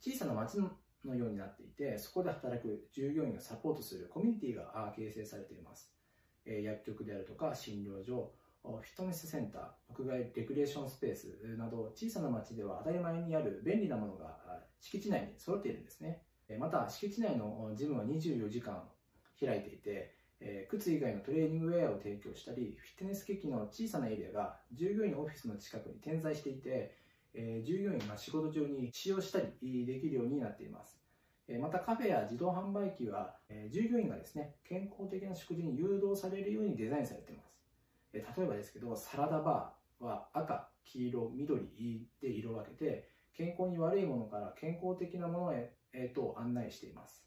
[0.00, 0.58] 小さな町
[1.04, 5.92] のようになっていて、そこで働く従業員をサポートするコミュニティが形成されています。
[6.44, 14.38] 薬局であるとか診療所、フィットネスセンター、屋外レクリエーションスペースなど小さな町では当たり前にある便利なものが
[14.80, 16.22] 敷地内に揃っているんですね。
[16.58, 18.88] また敷地内のジムは24時間
[19.40, 20.14] 開いていて、
[20.68, 26.96] 靴以外のトレーニングウェアを提供したり、フィットネス機器の小さなエリアが従業員オフィスの近くに点在していて、
[27.34, 30.98] え従業員が仕事中に使用したりできるようになっています。
[31.60, 37.52] またカフェや自動販売機は、え従業員がですね、健康的な食事に誘導されるようにデザインされています。
[38.12, 47.26] え例えばですけど、サラダバーは赤、黄色、緑で色分けて、健康に悪いものから健康的なものへ、えー、と案内しています。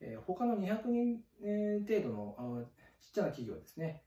[0.00, 1.22] えー、他の200人、
[1.86, 2.64] 程度のあ
[3.00, 4.02] ちっちゃな企業ですね、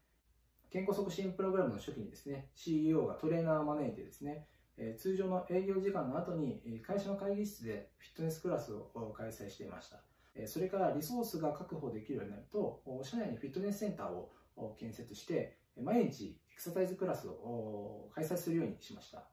[0.71, 10.01] 健康促進プログラムの初期にですね、CEO がトレーナーを招いてですね、え通常の営業時間の後に会社の会議室でフィットネスクラスを開催していました。
[10.47, 19.23] それからリソースが確保できるようになると、社内にフィットネスセンターを建設して、毎日エクササイズクラスを開催するようにしました。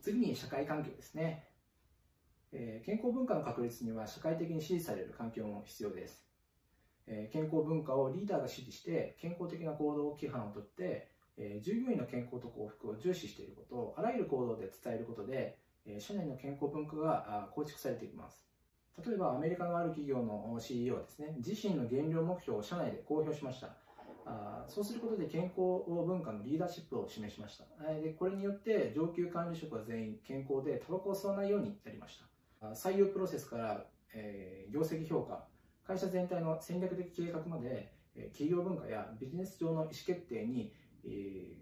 [0.00, 1.48] 次に社会環境ですね。
[2.84, 6.24] 健康文化の確立には社会的に支持される環境も必要です。
[7.32, 18.46] 健康文化をリーダーが支持して健康的な行動規範をとって、え従業員の健康と幸福を重視していることをあらゆる行動で伝えることで、え社内の健康文化が構築されていきます。
[19.04, 23.76] 例えばアメリカのある企業の CEO ですね、自身の減量目標を社内で公表しました。
[24.26, 27.64] あそうすることで健康文化のリーダーシップを示しました。
[27.92, 32.34] でこれによって上級管理職は全員健康でタバコを吸わないようになりました。
[32.72, 35.44] 採用プロセスから、えー、業績評価、
[35.86, 40.72] 会社全体の戦略的計画まで、えー、企業文化やビジネス上の意思決定に、
[41.06, 41.58] え、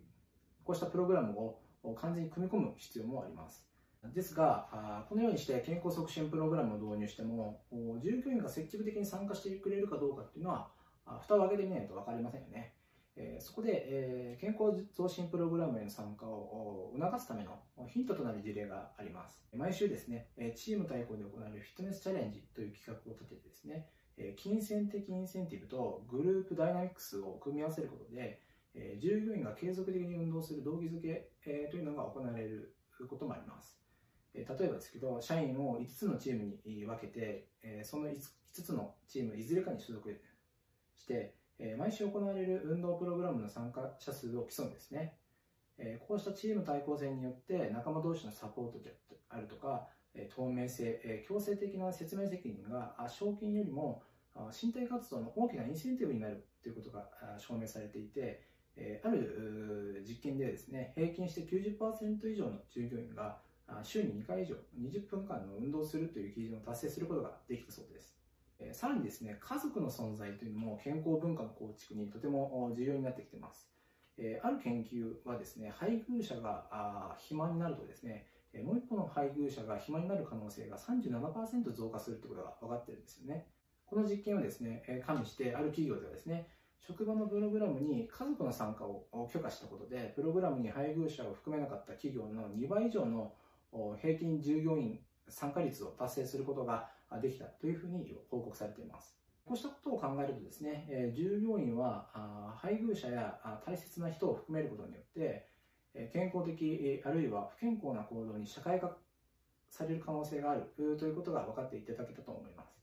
[0.64, 1.38] こうしたプログラム
[1.82, 3.68] を完全に組み込む必要もあります。
[4.14, 7.64] ですが、このようにして健康促進プログラムを導入しても、
[8.00, 10.70] 従業員が積極的に参加してくれるかどうかっていうのは、
[11.20, 12.74] 蓋を開けてみないと分かりませんよね。
[13.38, 19.44] そこで、健康増進プログラムへの参加を促すためのヒントとなる事例があります。
[19.54, 23.88] 毎週ですね、チーム対抗で行われるフィットネスチャレンジという企画を立ててですね、
[24.36, 28.41] 金銭的インセンティブとグループダイナミックスを組み合わせることで、
[28.74, 32.74] え従業員が継続的に運動する動機づけえというのが行われる
[33.08, 33.78] こともあります。
[34.34, 38.18] え例えばですけど、社員を5つのチームに分けて、えその5
[38.52, 40.20] つのチームいずれかに所属
[40.94, 45.18] して、え毎週行われる運動プログラムの参加者数を競うんですね。
[45.78, 48.96] えこうしたチーム対抗戦によって仲間同士のサポートで
[49.28, 54.02] あるとか、え透明性、え強制的な説明責任が賞金よりも
[54.50, 57.08] 身体活動の大きなインセンティブになるということが
[57.38, 63.38] 証明されていて、えある実験でですね、平均して90%以上の従業員が
[63.82, 68.16] 週に2回以上20分間の運動するという基準を達成することができたそうです。
[68.60, 73.68] えさらにですね、家族の存在というのも健康文化の構築にとても重要になってきてます。
[74.18, 78.26] えある研究はですね、配偶者があ肥満になるとですね、
[78.64, 83.46] もう一方の配偶者が肥満になる可能性が37%増加するということが分かってるんですよね。
[83.86, 86.48] この実験をですね、加味してある企業ではですね、
[86.86, 93.32] 職場のプログラムに家族の参加を許可したことで、プログラムに配偶者を含めなかった企業の2倍以上の
[94.00, 96.90] 平均従業員参加率を達成することが
[97.20, 99.16] できたというふうに報告されています。
[99.44, 105.48] こうしたことを考えるとですね、え従業員は配偶者や大切な人を含めることによって、
[106.12, 108.96] 健康的あるいは不健康な行動に社会化
[109.68, 112.76] される可能性があるということが分かっていただけたと思います。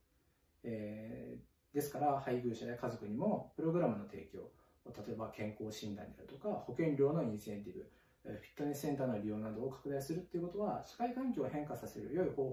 [0.63, 1.37] え、
[1.73, 4.39] ですから配偶者や家族にもプログラムの提供
[4.85, 7.89] 例えば健康診断であるとか保険料のインセンティブ
[8.23, 12.49] フィットネスセンターの利用などを拡大するということは社会環境を変化させる良い方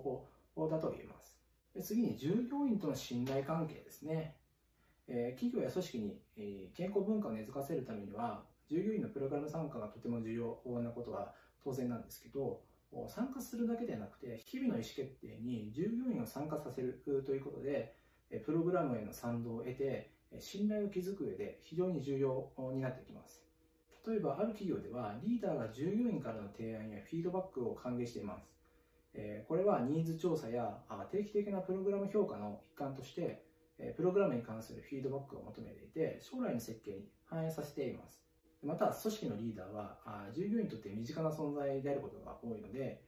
[0.54, 1.36] 法だと言えます。
[1.82, 4.36] 次に従業員との信頼関係ですね。
[5.06, 12.62] 企業や組織に、健康文化を根付かせるためには、従業員のプログラム参加がとても重要なことは当然なんですけど、
[13.08, 17.94] 参加するだけではなくて、日々の意思決定に従業員を参加させるということで、
[18.44, 23.44] プログラムへの賛同を得て、信頼を築く上で非常に重要になってきます。
[24.06, 28.52] 例えば、ある企業では、リーダーが従業員からの提案やフィードバックを歓迎しています。
[29.48, 30.78] これはニーズ調査や
[31.10, 33.44] 定期的なプログラム評価の一環として、
[33.96, 38.22] プログラムに関するフィードバックを求めていて、将来の設計に反映させています。
[38.62, 39.98] また、組織のリーダーは、
[40.34, 43.02] 従業員にとって身近な存在であることが多いので、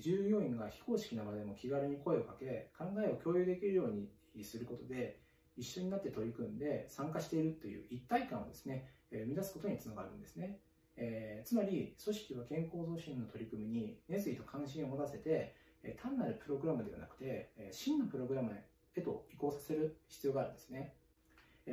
[0.00, 4.10] 従業員が非公式な場でも気軽に声をかけ、考えを共有できるように
[4.42, 5.20] することで、
[5.56, 10.58] 一緒になって取り組んで参加しているという一体感をですね、生み出すことにつながるんですね。
[10.96, 15.54] えー、つまり組織は健康増進の取り組みに熱意と関心を持たせて、
[16.00, 18.52] 単なるプログラムではなくて、真のプログラム
[18.94, 20.94] へと移行させる必要があるんですね。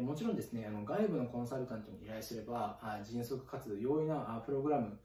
[0.02, 5.00] もちろんですね、あの外部のコンサルタントに依頼すれば、迅速かつ容易なプログラム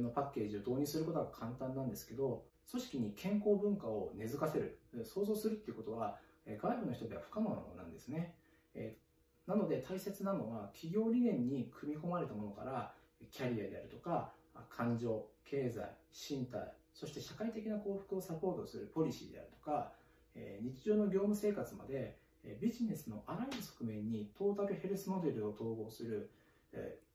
[0.00, 6.18] のパッケージを導入することが簡単なんですけど、組織に健康文化を根付かせる、創造するっていうことは、
[6.56, 8.34] 外部の人では不可能なんですね。
[9.46, 12.92] なので大切なのは企業理念に組み込まれたものから
[13.30, 14.32] キャリアであるとか
[14.68, 19.92] 感情、経済、身体、そして社会的な幸福をサポートするポリシーであるとか
[20.60, 22.18] 日常の業務生活まで
[22.60, 26.30] ビジネスのあらゆる側面にトータルヘルスモデルを統合する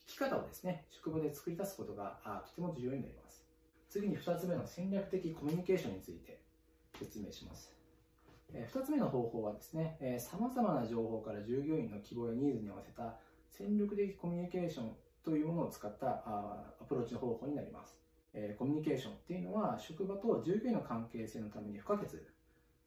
[0.08, 3.46] 生き方をですね職場で作り出すことがとても重要になります
[3.90, 6.40] 次に2つ目の戦略的コミュニケーションについて
[6.98, 7.83] 説明します
[8.54, 13.18] 2つ目の方法はですね、さまざまな情報から従業員の希望やニーズに合わせた
[13.50, 14.92] 戦力的コミュニケーション
[15.24, 18.00] というものを使ったアプローチの方法になります。
[18.58, 22.10] コミュニケーションっていうのは職場と従業員の関係性のために不可欠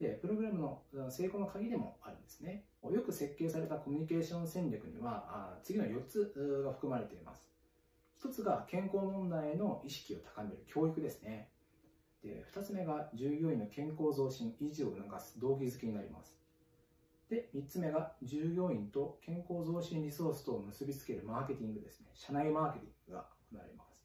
[0.01, 2.65] で、プログラムの成功の鍵でもあるんですね。
[2.85, 7.51] よく設計されたコミュニケーション戦略には次の4つが含まれています。
[8.23, 11.49] 1つが健康問題への意識を高める教育ですね。
[12.27, 16.37] で2つ目が従業員の健康増進維持を促す動機づけになります。
[17.31, 22.07] で3つ目が従業員と健康増進リソースとを結びつけるマーケティングですね。
[22.15, 23.97] 社内マーケティングが行われます。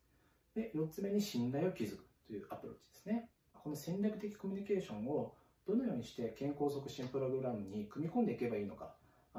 [0.56, 3.30] で4つ目に信頼を築くというアプローチですね。
[3.54, 5.36] この戦略的コミュニケーションを
[5.68, 8.96] どのようにして健康促進プログラムに組み込んでいけばいいのか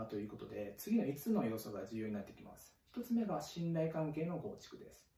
[0.09, 2.73] ということで次の5つの要素が重要になってきます。
[2.95, 5.09] 1つ目が信頼関係の構築です。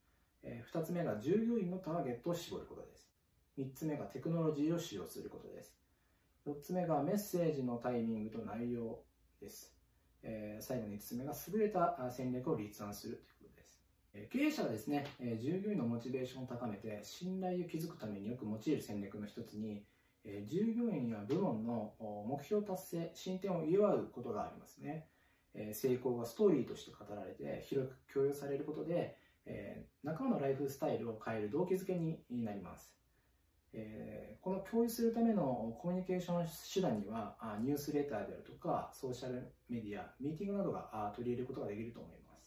[0.72, 3.06] 2つ目が従業員のターゲットを絞ることです。
[3.58, 5.76] 3つ目がテクノロジーを使用することです。
[6.46, 9.00] 4つ目がメッセージのタイミングと内容
[9.40, 9.74] です。
[10.22, 13.80] えー、最後の5つ目が優れた戦略を立案するということです。
[14.14, 19.84] え経営者はですね、え従業員のモチベーションを高めて信頼を築くためによく用いる戦略の一つに、
[20.24, 21.94] え従業員や部門の
[22.26, 25.06] 目標達成、進展を祝うことがありますね。
[25.54, 32.94] え成功がストーリーとして語られて広く共有されることで、え仲間のライフスタイルを変える動機づけになります。
[33.76, 42.46] えー、この共有するためのコミュニケーション手段にはニュースレターであるとかソーシャルメディアミーティングなどが取り入れることができると思います。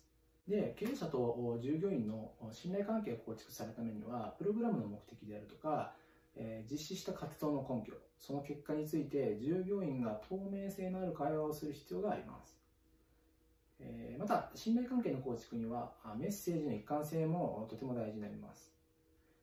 [0.50, 5.94] で経営者と従業員の信頼関係を構築されるためにはプログラムの目的であるとか、
[6.38, 12.58] えー、実施した活動の根拠その結果について従業員が透明性のある会話をする必要があります。
[13.80, 18.74] えまた信頼関係の構築にはメッセージの一貫性もとても大事になります。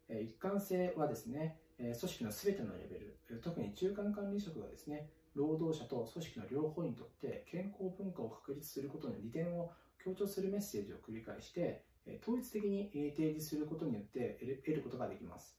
[0.08, 11.84] 一貫性はですね組織の全てのレベル、特に中間管理職がですね、労働者と組織の両方にとって健康文化を確立することの利点を強調するメッセージを繰り返して、
[12.22, 15.58] 統一的に提示することによって得ることができます。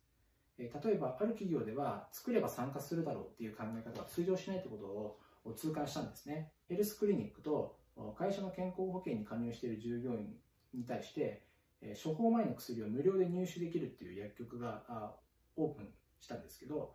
[0.58, 4.78] 例えば、ある企業では作れば参加するだろうっていう考え方が通常しないというこ
[5.44, 6.52] とを痛感したんですね。
[6.70, 7.76] ヘルスクリニックと
[8.18, 10.34] 会社の健康保険に加入している従業員
[10.74, 11.44] に対して、
[12.02, 15.18] 処方前の薬を無料で入手できるっていう薬局が
[15.58, 15.90] オープン
[16.26, 16.92] したんですけど、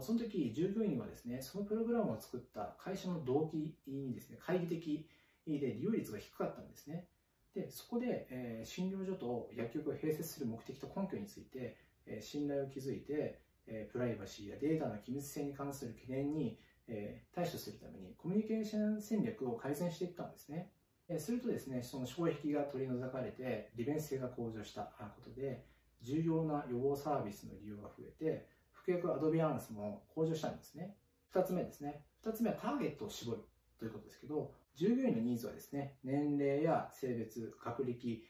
[0.00, 5.08] その時従業員はですね、そのプログラムを作った会社の動機にですね、懐疑的
[5.46, 7.06] で利用率が低かったんですね。
[7.54, 16.58] で、そこで、えー、診療所と薬局を併設する目的と根拠について、えー、信頼を築いて、えー、プライバシーやデータの機密性に関する懸念に、
[16.88, 20.70] え対処するためにコミュニケーション戦略を改善していったんですね。
[21.18, 25.64] するとですね、その障壁が取り除かれて、利便性が向上したことで、
[26.02, 28.46] 重要な予防サービスの利用が増えて、
[28.86, 30.94] 服薬アドビアンスも向上したんですね。
[31.34, 32.04] 2つ目ですね。
[32.24, 33.38] 2つ目はターゲットを絞る
[33.78, 38.24] ということですけど、従業員のニーズはですね、年齢や性別、学歴、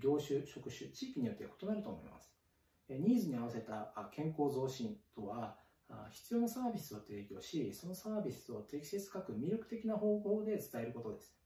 [0.00, 2.32] 業種、職種、地域によって異なると思います。
[2.88, 5.58] ニーズに合わせた健康増進とは、
[6.10, 11.36] 必要なサービスを提供し、そのサービスを適切かく魅力的な方法で伝えることです。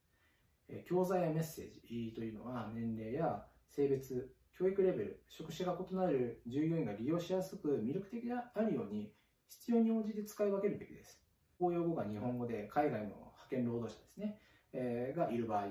[0.84, 9.10] 教材やメッセージというのは年齢や性別、教育レベル、職種が異なる従業員が利用しやすく魅力的であるように
[9.48, 11.18] 必要に応じて使い分けるべきです。
[11.58, 14.38] 公用語が日本語で海外の派遣労働者ですね、
[14.74, 15.68] えー、がいる場合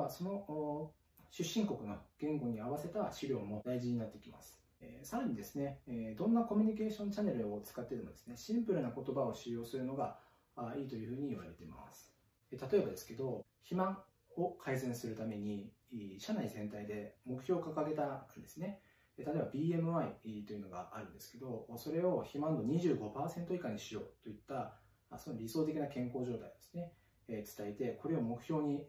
[0.00, 0.90] は、その
[1.30, 4.58] 出身国の言語に合わせた資料も大事になってきます。
[4.80, 10.18] えー、さらにですね、えー、どんなコミュニケーションチャンネルを使ってでもですね、シンプルな言葉を使用するのが
[10.56, 12.12] あいいというふうに言われています。
[12.50, 14.02] 例えばですけど、肥満
[14.36, 15.70] を改善するために
[16.18, 18.80] 社内全体で目標を掲げたんですね。
[19.16, 24.74] 例えば BMI というのがあるんですけど、それを肥満度25%以下にしようといった
[25.16, 26.92] その理想的な健康状態ですね、
[27.28, 28.84] 伝えて、これを目標に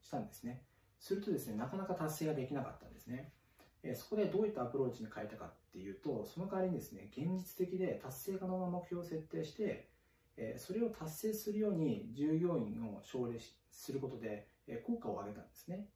[0.00, 0.62] したんですね。
[0.98, 3.32] するとですね、なかなか達成ができなかったんですね。
[3.82, 9.88] えそこでどういったアプローチに変えたかっていうとその代わりにですね現実的で達成可能な目標を設定して
[10.36, 13.38] えそれを達成するように従業員を奨励
[13.70, 14.46] することで、
[14.76, 15.86] 効果を上げたんですね、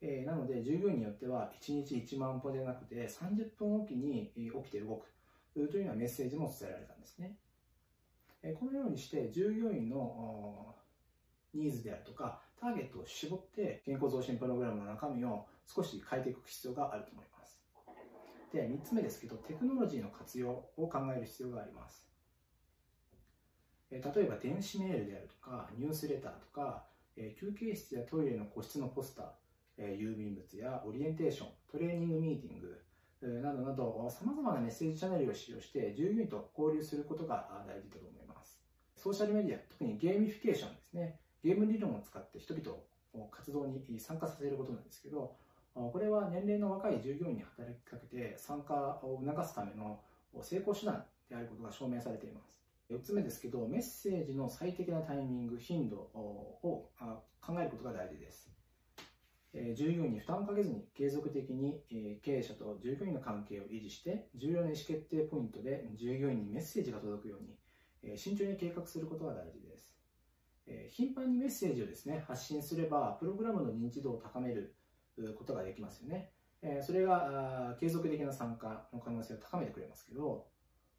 [0.00, 5.06] えなので従業員によっては1日1万歩でなくて30分おきに起きて動く。
[5.54, 7.36] というようなメッセージも伝えられたんですね、
[8.42, 10.74] えこのようにして従業員の
[11.52, 17.60] ニーズであるとかターゲットを絞って健康増進プログラムの中身を少し変えていく必要があると思います。
[18.52, 22.08] で3つ目ですけどテクノロジーの活用を考える必要があります。
[23.90, 26.84] 例えば電子メールであるとかニュースレターとか
[27.38, 38.60] 休憩室やトイレの個室のポスター郵便物やオリエンテーショントレーニングミーティングなどなどさまざまなメッセージチャンネルを使用して従業員と交流することが大事だと思います。
[38.96, 41.18] ソーシャルメディア特にゲーミフィケーションですね。
[41.42, 42.72] ゲーム理論を使って人々
[43.14, 45.34] を活動に参加させることなんですけど
[45.74, 50.00] これは年齢の若い従業員に働きかけて参加を促すための
[50.42, 52.59] 成功手段であることが証明されています。
[52.90, 56.90] 4つ目ですけど、メッセージの最適なタイミング、頻度を
[57.40, 58.50] 考えることが大事です。
[59.74, 61.82] 従業員に負担をかけずに継続的に
[62.22, 69.92] 経営者と従業員の関係を維持して重要な意思決定ポイントで従業員にメッセージが届くように慎重に計画することが大事です
[70.90, 74.76] 頻繁にメッセージをですね発信すればプログラムの認知度を高める
[75.36, 76.30] ことができますよね
[76.82, 80.46] それが継続的な参加の可能性を高めてくれますけど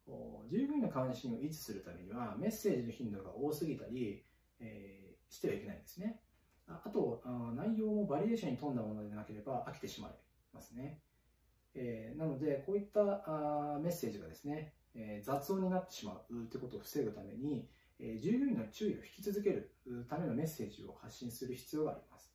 [0.06, 4.24] 従業員の関心を維持するためにはメッセージの頻度が多すぎたり、
[4.60, 6.20] えー、してはいけないんですね。
[6.68, 7.22] あと
[7.54, 10.12] 内容もバリエーションに富んだものでなければ飽きてしまい
[10.52, 11.00] ますね、
[11.74, 19.74] えー、なのでこういったあメッセージがですね、えー、雑音になってしまうということを防ぐために、え従業員の注意を引き続ける
[20.08, 22.32] ためのメッセージを発信する必要があります。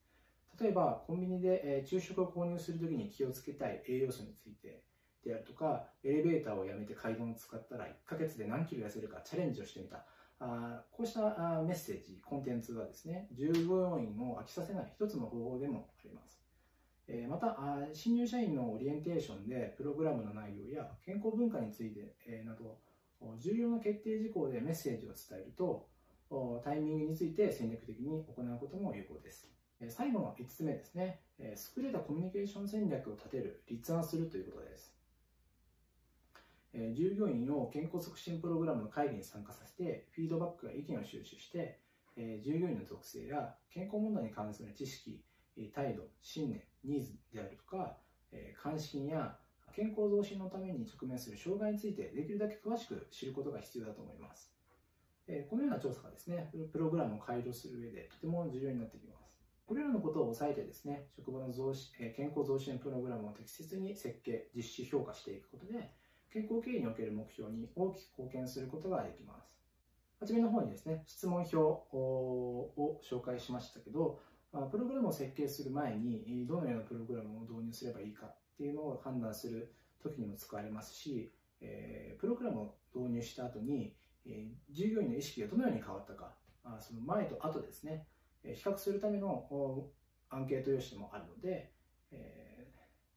[0.59, 4.84] 例えばコンビニで、え昼食を購入するときに気をつけたい栄養素について
[5.28, 10.05] であるとか、エレベーターをやめて階段を使ったら1ヶ月で何キロ痩せるかチャレンジをしてみた。
[10.39, 11.21] あこうした
[11.63, 16.41] メッセージ、コンテンツはですね、従業員を飽きさせない一つの方法でもあります。
[17.09, 17.57] えまた
[17.93, 22.78] 新入社員のオリエンテーションでプログラムの内容や健康文化について、えなど
[23.39, 25.88] 重要な決定事項でメッセージを伝えると
[26.63, 28.25] タイミングについて戦略的に行う
[28.59, 29.49] ことも有効です
[29.89, 34.96] 最後の5つ目ですね優れたコミュニケーション戦略を立てる立案するということです
[36.74, 41.80] え従業員を健康促進プログラムの会議に参加させて、フィードバックや意見を収集して、
[42.15, 45.24] え従業員の属性や健康問題に関する知識、
[45.74, 47.97] 態度、信念、ニーズであるとか、
[48.32, 49.38] え関心や
[49.74, 54.53] 健康増進のために直面する障害についてできるだけ詳しく知ることが必要だと思います。
[55.28, 59.18] えこのような調査がですね、プログラムを改良する上でとても重要になってきます。
[59.68, 65.91] これらのことを押さえてですね、職場の増進健康増進プログラムを適切に設計、実施、評価していくことで、
[66.34, 69.57] 健康経営における目標に大きく貢献することができます。
[70.19, 74.19] はじめの方にですね、質問票を紹介しましたけど、
[74.71, 81.32] プログラムを設計する前にどのようなプログラムを導入すればいいかっていうのを判断する時にも使われますし、
[82.19, 83.95] プログラムを導入した後に
[84.71, 86.34] 従業員の意識がどのように変わったか、
[86.80, 88.07] その前と後ですね、
[88.43, 89.91] 比較するための
[90.30, 91.71] アンケート用紙でもあるので、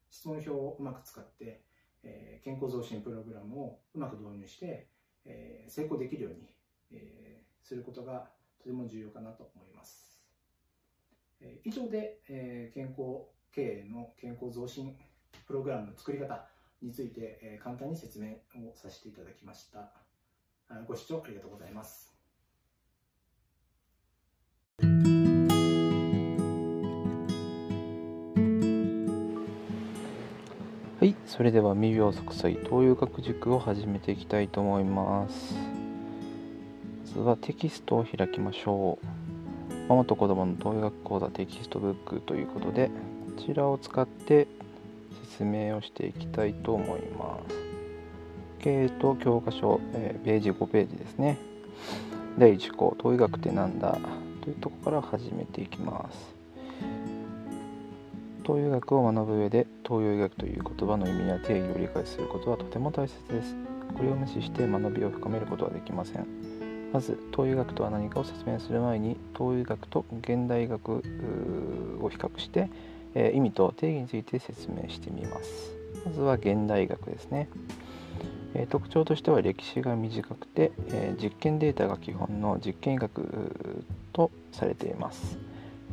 [0.09, 1.63] 質問票をうまく使って
[2.03, 4.87] えー、健康増進プログラムをうまく導入して、
[5.25, 6.49] えー、成功できるように、
[6.91, 10.21] えー、することがとても重要かなと思います。
[11.41, 14.95] えー、以上で、えー、健康経営の健康増進
[15.45, 16.47] プログラムの作り方
[16.81, 18.33] について、えー、簡単に説明
[18.67, 19.91] をさせていただきました。
[20.87, 22.10] ご視聴ありがとうございます。
[31.01, 35.55] はい、それでは未病息災東洋学塾を始めていきたいと思います。
[37.15, 39.89] まずはテキストを開きましょう。
[39.89, 42.91] ママと子供の東洋学講座テキストブックということで、
[43.35, 44.45] こちらを使って
[45.23, 47.55] 説明をしていきたいと思います。
[48.59, 51.39] 経営と教科書、えー、ページ5ページですね。
[52.37, 53.97] 第1項、東医学ってなんだ？
[54.41, 56.40] というとこから始めていきます。
[58.51, 63.55] 東洋医学を学ぶ上で東洋医学という言葉の意味や定義を理解することはとても大切です。
[63.95, 66.27] これを無視して学びを深めることはできません。
[66.91, 70.95] まず東洋医学とは何かを説明する前に東洋医学と現代医学
[72.01, 72.69] を比較して、
[73.15, 75.71] えー、意味と定義について説明してみます。
[76.05, 77.47] まずは現代医学ですね、
[78.53, 85.39] えー、特徴としては歴史が短くて、えー、実験データが基本の実験医学とされています。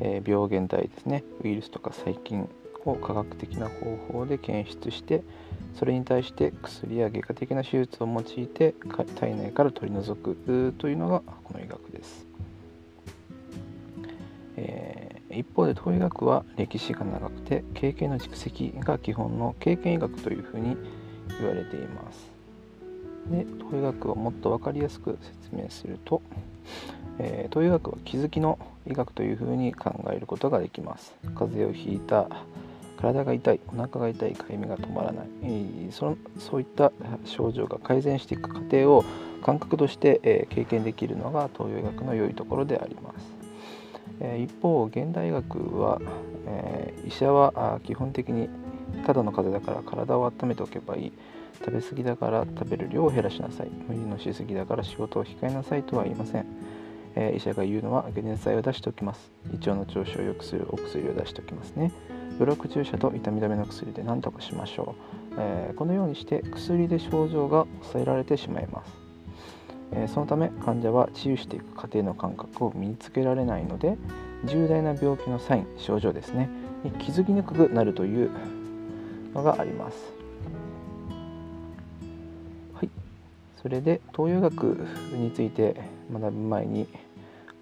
[0.00, 2.48] え病原体ですねウイルスとか細菌
[2.84, 5.22] を科学的な方法で検出して
[5.74, 8.74] それに対して薬や外科的な手術を用いて
[9.16, 12.26] 体内から取り除くというのがこの医学です。
[14.56, 20.76] えー、一方で東医学は歴史が長くて経験の蓄積が基本の経験医学というふうに
[21.38, 22.28] 言われています。
[23.30, 26.22] で東医学をもっと分かりやすく説明すると、
[27.18, 31.14] えー、東医学は気づきの医学というふうに考えることができます。
[31.34, 32.28] 風邪をひいた
[32.98, 36.92] 体が痛いお腹が痛いかゆみが止まらない、えー、そそういった
[37.24, 39.04] 症状が改善していく過程を
[39.42, 43.38] 感覚として、えー、経験できるのが東洋医学の良いところであります、
[44.20, 46.00] え一方現代医学は、
[46.46, 48.48] え医者は基本的に
[49.06, 51.12] ただの風邪だから体を温めておけばいい。
[51.58, 53.70] 食べ過ぎだから食べる量を減らしなさい。
[53.88, 56.46] 無理のしすぎだから仕事を控えなさいとは言いません、
[57.14, 59.30] えー、医者が言うのは解熱剤を出しておきます。
[59.52, 61.92] 胃腸の調子を良くするお薬を出しておきますね。
[62.38, 64.94] ブロック注射と痛み止めの薬で何とかしましょ
[65.32, 69.08] う、えー、このようにして薬で症状が抑えられてしまいます。
[69.92, 73.96] えそのため患者は治癒していく過程の感覚を身につけられないので
[74.44, 76.48] 重大な病気のサイン症状ですね。
[76.84, 78.30] に気づきにくくなるという
[79.34, 79.96] のがあります。
[83.62, 85.76] それで東洋学について
[86.12, 86.86] 学ぶ前に、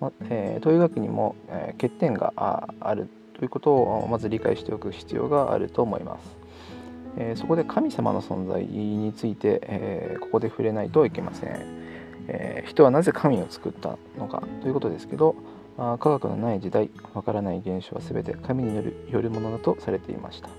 [0.01, 6.37] まえー、東洋学にも、えー、欠点があるということをまず理解しておく必要があると思います。
[7.19, 11.51] えー、そこで神様の存在について、え、ここで触れないといけません、
[12.29, 15.35] え、人はなぜ神を作ったのかということですけど
[15.79, 20.51] 科学のない時代わからない現象は全て神によるよるものだとされていました、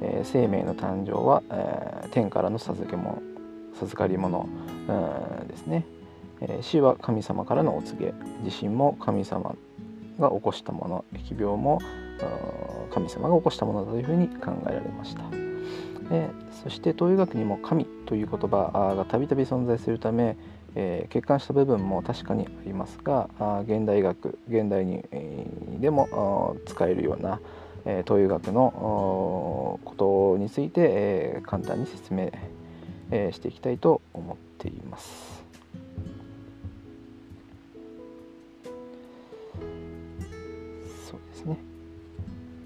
[0.00, 3.35] え生命の誕生は、え天からの授け物。
[3.80, 4.48] 授かり物。
[5.48, 5.84] ですね、
[6.40, 8.14] え死は神様からのお告げ。
[8.44, 9.54] 地震も神様
[10.18, 11.04] が起こしたもの。
[11.14, 11.80] 疫病も
[12.90, 15.22] 神様が起こしたものだというふうに考えられました。
[16.08, 16.30] で
[16.62, 20.36] そして東洋学にも神という言葉がたびたび存在するため、
[20.74, 23.28] えー、欠陥した部分も確かにありますが
[23.66, 27.40] 現代学現代に、えー、でも使えるような、
[27.84, 32.30] えー、東洋学のことについて、え簡単に説明
[33.10, 35.44] えー、していきたいと思っています。
[41.08, 41.58] そうですね。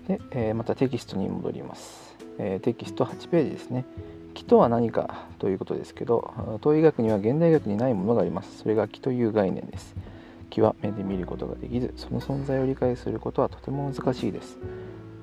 [0.08, 2.16] で、えー、またテキストに戻ります。
[2.38, 3.84] えー、テキスト8ページですね。
[4.34, 6.32] 気とは何かということですけど、
[6.62, 8.58] 東医学には現代学にないものがあります。
[8.58, 9.94] それが気という概念です。
[10.48, 14.58] 気は目で見ることができず、その存在を理解することはとても難しいです。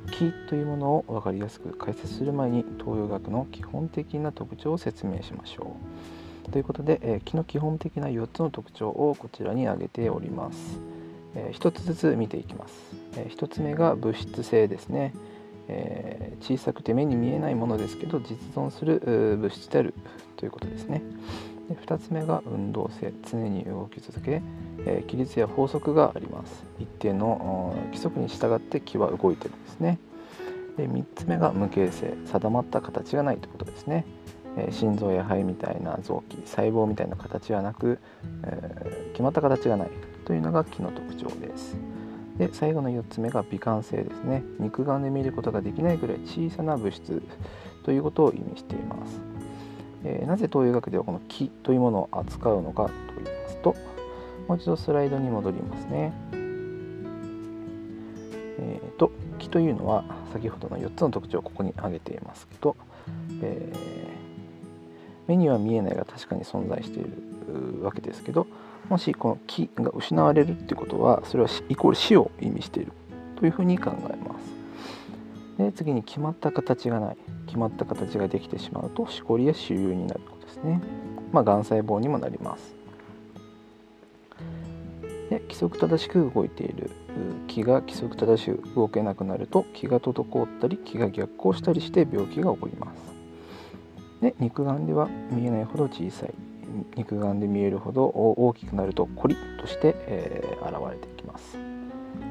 [0.08, 5.76] 気というものを分かりやすく解説する前に東洋学の基本的な特徴を説明しましょ
[6.48, 6.52] う。
[6.52, 10.80] ということで、えー、気の基本的な4つの特徴をこちらに挙げております。
[11.36, 12.74] えー、1つずつ見ていきます。
[13.18, 15.14] えー、1つ目が物質性ですね。
[15.70, 19.02] えー、小さくて目に見えないものですけど実存する
[19.38, 19.94] 物質である
[20.38, 21.02] ということですね。
[21.70, 24.42] で2つ目が運動性常に動き続け、
[24.88, 26.64] えー、規律や法則があります。
[26.80, 30.00] 一定の規則に従って気は動いてるんですね。
[30.78, 32.14] で3つ目が無形性。
[32.26, 34.06] 定まった形がないということですね、
[34.58, 38.00] えー、心臓や肺みたいな臓器細胞みたいな形はなく、
[38.44, 39.90] えー、決まった形がない。
[40.26, 41.78] というのが気の特徴です。
[42.38, 44.44] で最後の4つ目が微感性ですね。
[44.60, 47.22] 肉眼で見ることができないぐらい小さな物質
[47.84, 49.22] ということを意味しています。
[50.04, 53.37] えー、なぜ東洋学ではこの木というものを扱うのかといますと
[54.48, 56.14] もう一度スライドに戻りますね。
[58.60, 62.76] えーと、木というのは先ほどの4つの特徴をここに挙げていますけど、
[63.42, 63.78] えー、
[65.28, 68.48] 目には見えないが確かに存在しているわけですけど
[68.90, 72.94] もしこの木が失われるっていうことはそれはイコール死を意味している
[73.36, 74.58] というふうに考えます。
[75.58, 77.18] で次に決まった形がない
[77.48, 80.82] 決まった形ができてしまうとしこりや腫瘍になることですね
[81.32, 82.76] まあがん細胞にもなります
[85.30, 86.92] で規則正しく動いている。
[87.48, 93.18] 気が規則正しく動けなくなると気が滞ったり気が逆行したりして病気が起こります。
[94.22, 96.34] で肉眼では見えないほど小さい。
[96.96, 101.58] 肉眼で見えるほど大きくなるとコリッとして、えー、現れていきます、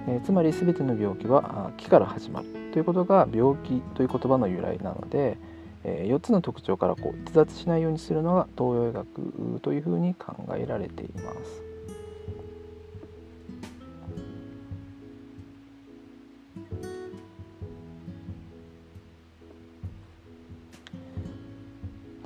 [0.08, 5.38] えー、つまり全ての病気は気から始まるということが病気という言葉の由来なので、
[5.82, 11.65] え4つの特徴からこう逸脱しないようにするのが東洋医学というふうに考えられています。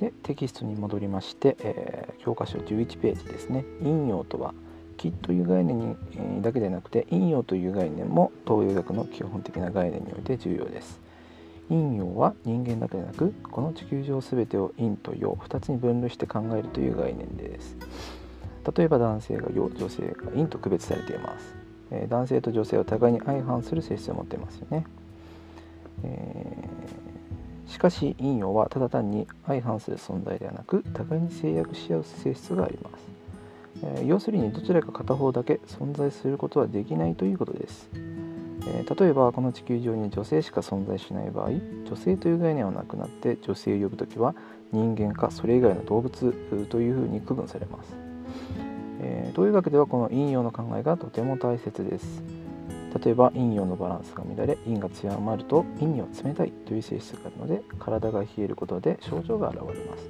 [0.01, 3.63] でテキストに戻りまして、えー、教科書11ページですね。
[3.81, 4.53] 引用とは
[4.97, 10.99] 気という概念にえ、だけでなくて陰陽という概念も東洋医学の基本的な概念において重要です。
[11.69, 17.77] 陰陽は人間だけでなくこの地球上全てを陰と陽2つに分類して考えるという概念です。
[18.75, 21.55] 例えば男性が陽女性が陰と区別されています、
[21.91, 24.85] えー、男性と女性は互いに相反する性質を持っていますよね、
[26.03, 27.10] えー、
[27.71, 32.95] しかし陰陽はただ単に相反する存在ではなく互いに制約し合う性質があります、
[33.83, 37.89] えー、要するにどちらか片方だけ存在することはできないということです。
[38.67, 41.49] えー、例えばこの地球上に女性しか存在しない場合
[41.85, 44.35] 女性という概念はなくなって女性を呼ぶ時は
[44.71, 46.31] 人間かそれ以外の動物
[46.69, 47.95] というふうに区分されます、
[48.99, 52.40] えー、同医学ではこの陰陽の考えがとても大切です。
[52.99, 60.09] 例えば陰陽のバランスが乱れ陰が強まると陰には冷たいという性質があるので体が冷えることで症状が現れます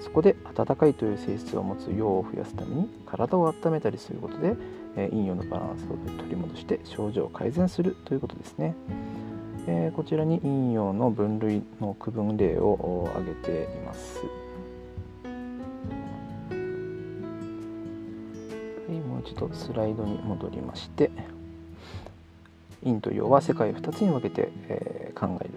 [0.00, 4.56] そこで暖かいという性質を持つ陽を増やすために体を温めたりすることで
[4.96, 8.74] え陰陽のバランスを取り戻して症状を改善するということですね。
[9.68, 14.20] えこちらに陰陽の分類の区分例を挙げています。
[18.88, 21.10] はい、もう一度スライドに戻りまして
[22.86, 25.50] 陰と陽は世界を2つに分けて、え考える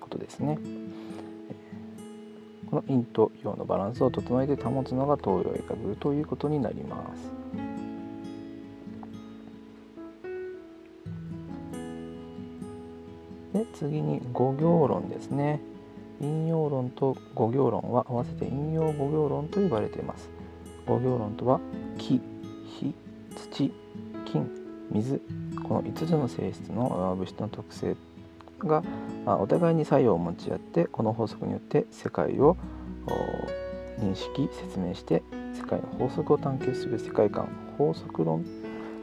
[0.00, 0.58] ことですね。
[2.70, 7.46] この陰と陽のバランスを整えて保つのが東洋医学ということになります。
[13.56, 15.60] で次に五行論ですね
[16.20, 20.28] 陰陽論と五行論は合わせて陰陽五行論と呼ばれています
[20.86, 21.58] 五行論とは
[21.96, 22.20] 木
[22.78, 22.94] 火
[23.34, 23.72] 土
[24.26, 24.50] 金
[24.90, 25.22] 水
[25.68, 27.96] この5つの性質の物質の特性
[28.60, 28.82] が
[29.26, 32.56] お互いに作用を持ち合ってこの法則によって世界を
[33.98, 35.22] 認識説明して
[35.54, 37.48] 世界の法則を探求する世界観
[37.78, 38.44] 法則論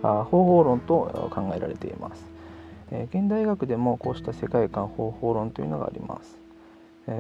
[0.02, 2.24] 方法論と考えられています。
[3.10, 6.38] 現代学でもこうした世界観方法論というのがあります、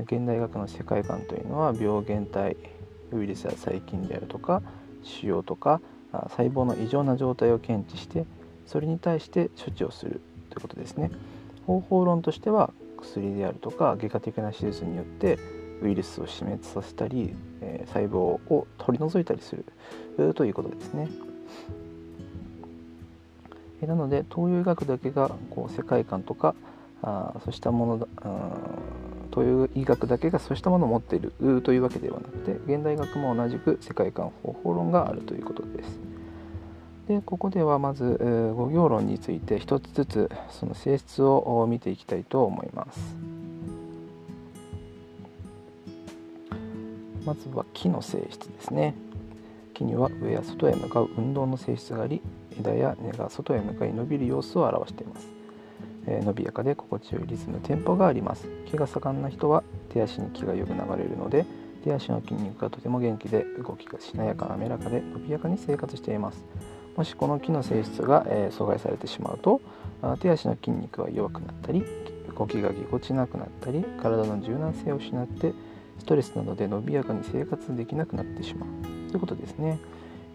[0.03, 2.55] 現代学の世界観というのは病原体
[3.11, 4.61] ウイルスや細菌であるとか
[5.01, 5.81] 腫瘍とか
[6.11, 8.25] 細胞の異常な状態を検知して
[8.65, 11.11] それに対して処置をするということですね
[11.65, 15.37] 方法論としては薬であるとか外科的な手術によって
[15.81, 19.53] ウイルスを死滅させたり、え細胞を取り除いたりす
[20.17, 21.09] るということですね。
[23.81, 26.55] なので東洋医学だけがこう世界観とか
[27.01, 28.07] あそうしたものだ
[29.29, 35.99] 東洋医学だけがそうしたものを持っているというわけではなくて現代学も同じく世界観方法論があるということです。
[37.07, 43.15] でここではまず、えー、五行論について一つずつその性質を見ていきたいと思います。
[47.25, 48.95] まずは木の性質ですね。
[49.73, 52.21] 木には上や外へ向かう運動の性質があり
[52.57, 55.27] 枝や根が外へ向かい伸びる様子を表しています、
[56.07, 61.45] えー、伸びやかで心地よいリズムテンポがあります気が盛んな人は手足に気がよく流れるので
[61.83, 66.43] 手足の筋肉がとても元気で動きがしなやか滑らかで伸びやかに生活しています。
[66.95, 69.61] もしこの木の性質が、えー、阻害されてしまうと
[70.19, 71.83] 手足の筋肉は弱くなったり
[72.37, 75.53] 動きがぎこちなくなったり体の柔軟性を失って
[75.97, 78.69] ストレスなどで伸びやかに生活できなくなってしまう。
[79.09, 79.79] ということですね。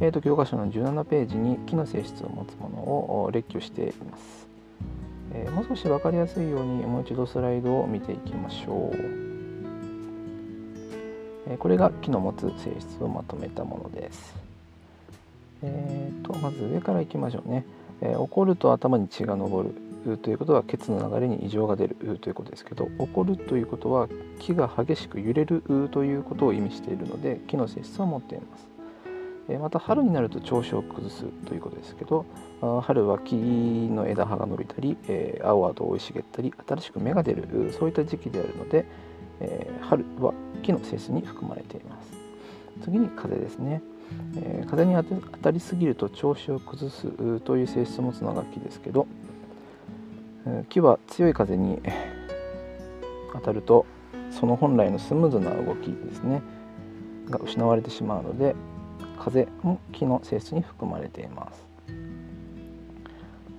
[0.01, 2.77] えーと、教科書の17ページに木の性質を持つもの
[3.25, 4.47] を列挙しています、
[5.35, 9.28] えー、もう少し分かりやすいようにもう一度スライドを見ていきましょう、
[11.57, 14.35] これが木の持つ性質をまとめたものです。
[15.63, 17.65] えーと、まず上からいきましょうね、
[18.01, 19.65] えー、怒ると頭に血が上
[20.07, 28.69] るということは血の流れに異常が出るということですけど怒るということは木が激しく揺れるということを意味しているので木の性質を持っています。
[29.57, 32.27] また春になると調子を崩すということですけど
[32.83, 34.95] 春は木の枝葉が伸びたり
[35.43, 38.85] 青々と生い茂ったり新しく芽が出るそういった時期であるので
[39.41, 40.33] え春は
[40.63, 42.13] 木の性質に含まれています。
[42.83, 43.83] 次に風ですね。
[44.37, 45.03] え風に当
[45.39, 49.07] たりすぎると調子を崩すという性質を持つのが木ですけど
[50.71, 51.81] 木は強い風に
[53.35, 53.85] 当たると
[54.31, 56.43] その本来のスムーズな動きですね。
[57.29, 58.55] が失われてしまうので
[59.19, 61.67] 風も木の性質に含まれています。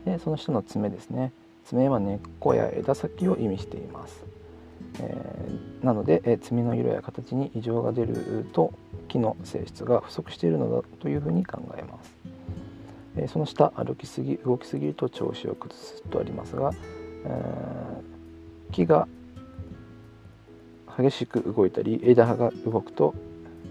[0.06, 1.32] でその下の爪ですね。
[1.66, 4.26] 爪は根っこや枝先を意味しています、
[5.00, 8.74] えー、なので、え爪の色や形に異常が出ると
[9.08, 12.14] 木の性質が不足しているのだというふうに考えます、
[13.18, 16.72] えー、その下歩きすぎ動きすぎると調子を崩すとありますが、
[17.26, 19.08] えー、木が
[20.98, 23.14] 激しく動いたり枝葉が動くと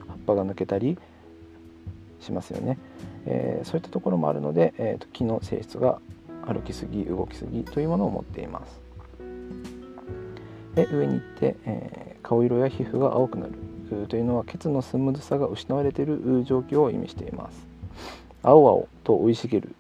[0.06, 0.98] 葉っぱが抜けたり
[2.20, 2.78] しますよね、
[3.26, 6.00] えー、そういったところもあるので、えーと、木の性質が
[6.46, 8.80] 歩きすぎ動きすぎというものを持っています、
[10.78, 13.52] で上に行って、えー顔色や皮膚が青くなる。
[14.08, 17.66] というのは血のスムーズさが失われている状況を意味しています。
[18.42, 19.74] 青々と生い茂る。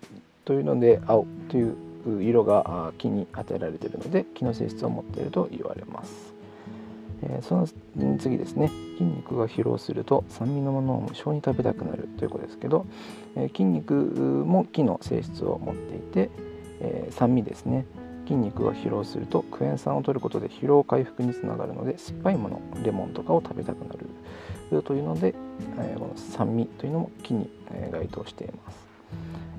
[0.46, 1.76] というので青という
[2.22, 6.32] 色が木に与えられているので木の性質を持っていると言われます、
[7.22, 7.68] えーその
[8.18, 8.70] 次ですね。
[8.96, 12.08] 筋肉が疲労すると酸味のものを無性に食べたくなる。
[12.16, 12.86] ということですけど、
[13.36, 16.30] えー筋肉も木の性質を持っていて、
[16.80, 17.84] えー酸味ですね。
[18.28, 24.82] 筋肉が疲労するとクエン酸を取ることで疲労回復につながるので酸っぱいものレモンとかを食べたくなる。
[24.82, 25.34] というので、
[25.78, 28.86] えーこの酸味というのも木にえ該当しています、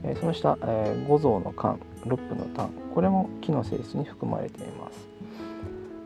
[0.03, 5.07] えーその下、えー五臓の肝六腑の胆これも木の性質に含まれています、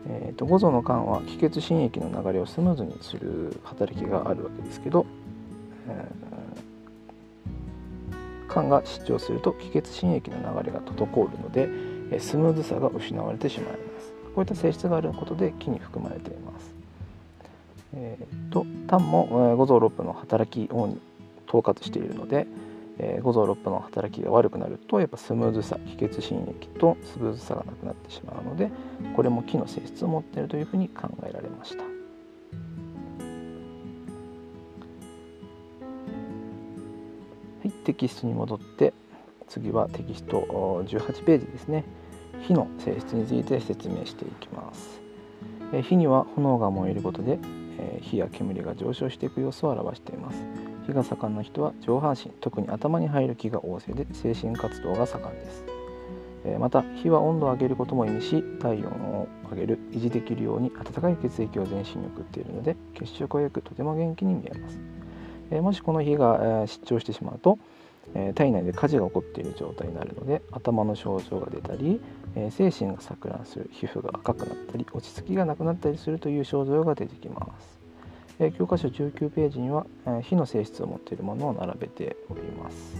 [0.08, 5.04] えーと五臓の肝は気血心液の流れをスムーズにする働きがあるわけですけど、
[5.88, 6.34] えー
[8.50, 11.68] 肝が失調すると気血心液の流れが滞るので
[12.18, 14.12] スムーズさが失われてしまいます。
[14.34, 16.74] こういった性質があることで木に含まれています。
[17.94, 20.96] えーと胆も五臓六腑の働きを
[21.48, 22.46] 統括しているので、
[22.98, 28.70] え五臓六腑の働きが悪くなるとやっぱスムーズさ気血心液とスムーズさがなくなってしまうので
[29.16, 31.82] これも木の性質を持っているというふうに考えられました。
[31.82, 31.88] は
[37.64, 38.92] い、テキストに戻って
[39.54, 41.84] 次はテキスト18ページですね。
[42.40, 45.00] 火の性質について説明していきます。
[45.82, 47.38] 火には炎が燃えることで、
[48.00, 50.44] 火や煙が上昇していく様子を表しています。
[50.88, 55.64] 火が盛んな人は上半身特に頭に入る気が旺盛で精神活動が盛んです。
[56.58, 58.90] また火は温度を上げることも意味し体温
[59.20, 67.58] を上げる維持できるように温かい血液を全身に送っているので血色が良くとても元気に見えます、もしこの火が、失調してしまうと、
[68.14, 72.00] え体内で火事が起こっている状態になるので頭の症状が出たり、
[72.36, 77.78] え精神が錯乱する皮膚が赤くなったり落ち着きがなくなったりするという症状が出てきます、
[78.38, 82.96] え教科書19ページには、え火の性質を持っているものを並べております。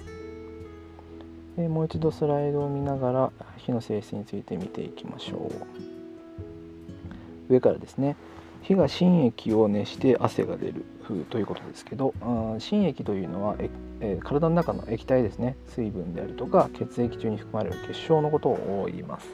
[1.57, 5.51] えもう一度スライドを見ながら火の性質について見ていきましょ
[7.49, 7.53] う。
[7.53, 8.17] 上からですね。
[8.63, 10.85] 火が心液を熱して汗が出る。
[11.05, 13.57] ということですけどあー心液というのは
[14.01, 15.57] え、体の中の液体ですね。
[15.69, 19.29] 水分であるとか血液中に含まれる結晶のことを言います。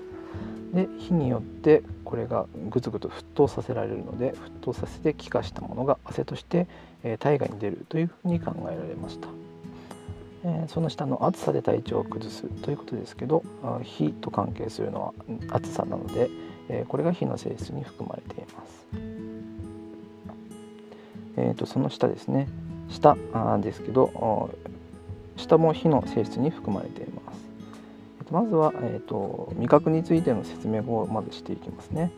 [0.73, 6.69] で火によってこれがぐつぐつ沸騰させられるので沸騰させて気化したものが汗として、
[7.03, 9.29] え体外に出るというふうに考えられました。
[10.45, 13.43] えその下の暑さで体調を崩すということですけど
[13.83, 15.13] 火と関係するのは
[15.51, 16.31] 暑さなので、
[16.69, 18.87] えこれが火の性質に含まれています、
[21.37, 22.49] えー、とその下ですね。
[22.89, 24.51] 下あですけど
[25.37, 27.45] 下も火の性質に含まれています、
[28.21, 32.11] えーとまずは、えー、と味覚についての説明をまずしていきますね。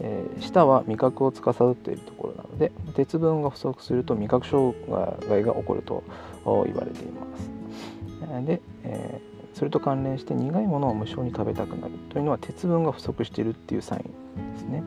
[0.00, 4.74] えー舌は味覚を司っているところなので鉄分が不足すると味覚障
[5.28, 6.02] 害が起こると
[6.44, 8.44] 言われています。
[8.44, 14.82] で、えーそれと関連して苦いものを無性に食べたくなるというのは鉄分が不足しているっていうサインですね。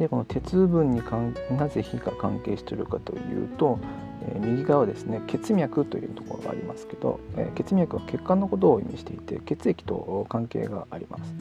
[0.00, 3.78] でこの鉄分にかんなぜ火が関係しているかというと、
[4.22, 11.34] えー右側ですね血脈というところがありますけど、えー血脈は血管のことを意味していて血液と関係があります、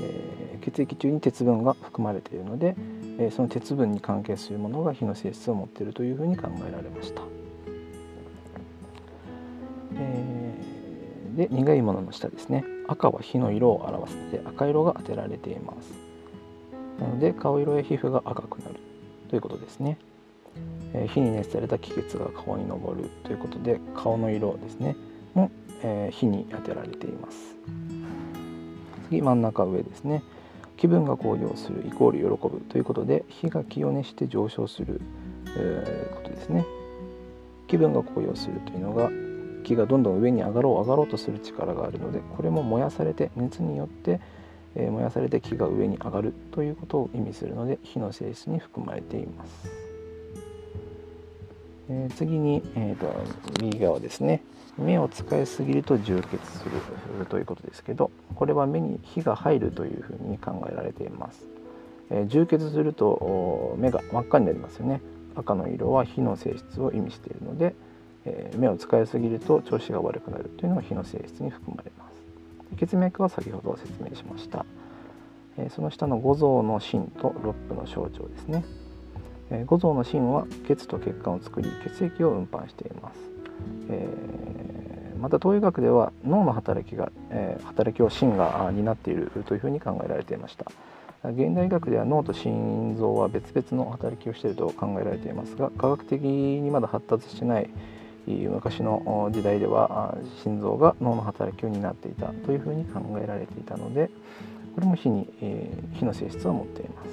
[0.00, 2.76] えー血液中に鉄分が含まれているので、
[3.18, 7.22] えーその鉄分に関係するものが火の性質を持っているというふうに考えられました、
[9.96, 12.64] えーで苦いものの下ですね。
[12.88, 16.05] 赤は火の色を表すので赤色が当てられています。
[17.00, 18.76] なので顔色や皮膚が赤くなる。
[19.28, 19.98] ということですね、
[20.94, 24.96] えー火に熱された気血が顔に上るということで顔の色ですね。
[25.34, 25.50] も、
[25.82, 27.56] えー火に当てられています。
[29.08, 30.22] 次真ん中上ですね。
[30.76, 35.00] 気分が高揚するイコール喜ぶということで火が気を熱して上昇する、
[35.56, 36.64] えーことですね。
[37.66, 39.10] 気分が高揚するというのが
[39.64, 44.20] 気がどんどん上に上がろう上がろうとする力があるのでこれも燃やされて熱によって、
[44.76, 49.68] えー燃やされて気が上に上がるということを意味するので火の性質に含まれています、
[51.90, 53.12] えー次に、えーと
[53.62, 54.42] 右側ですね。
[54.78, 56.64] 目を使いすぎると充血す
[57.18, 61.46] るということですけどこれは目に火が入るというふうに考えられています、
[62.10, 65.00] えー充血すると目が真っ赤になりますよね。
[65.34, 67.74] 赤の色は火の性質を意味しているので、
[68.26, 72.05] えー目を使いすぎると調子が悪くなるというのが火の性質に含まれます。
[72.76, 74.64] 血脈は先ほど説明しました、
[75.58, 78.64] えーその下の五臓の心と六腑の象徴ですね、
[79.50, 83.18] えー五臓の心は血と血管を作り血液を運搬しています、
[83.90, 84.56] えー
[85.20, 90.70] また東洋医学では脳の働きが、えー、働きを心が担っているというふうに考えられていました。
[91.24, 97.70] 現代医学では脳と心臓は別々の働きをしていると考えられていますが科学的にまだ発達してない
[98.26, 104.10] 昔の時代では心臓が脳の働きを担っていたというふうに考えられていたので
[104.74, 107.08] これも火に、えー、火の性質を持っています。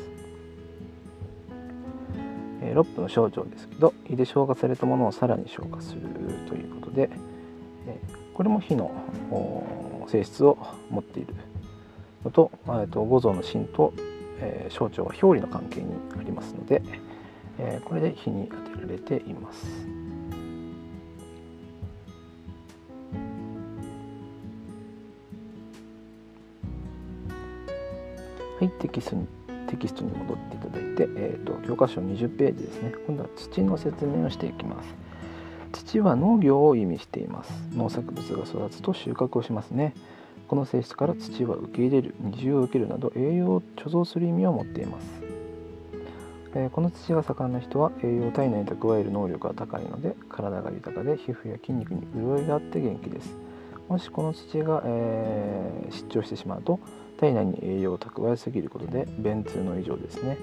[2.61, 6.01] えー、6の症状ですけど胃で消化されたものをさらに消化する
[6.47, 7.09] ということで、
[7.88, 8.91] えー、これも火の
[10.07, 10.57] 性質を
[10.89, 11.36] 持っている
[12.26, 13.93] のと,、えー、と五臓の芯と、
[14.39, 16.82] えー、小腸は表裏の関係にありますので、
[17.59, 20.03] えー、これで火に当てられています。
[28.64, 29.28] はい、テキストに
[29.68, 32.93] テキストに戻っていただいて、えーと、教科書20ページですね。
[33.05, 34.95] 今度は土の説明をしていきます。
[35.74, 37.51] 土は農業を意味しています。
[37.74, 39.93] 農作物が育つと収穫をしますね。
[40.47, 45.05] この性質から土は受け入れる二重を受けるなど栄養を貯蔵する意味を持っています、
[46.53, 53.36] えー、この土が盛んな人は栄養を体内に蓄える能力が高いので体が豊かで皮膚や筋肉に潤いがあって元気です。
[53.89, 56.80] もしこの土が、えー、失調してしまうと
[57.24, 60.38] 体内に栄養を蓄えすぎることで便通の異常ですね、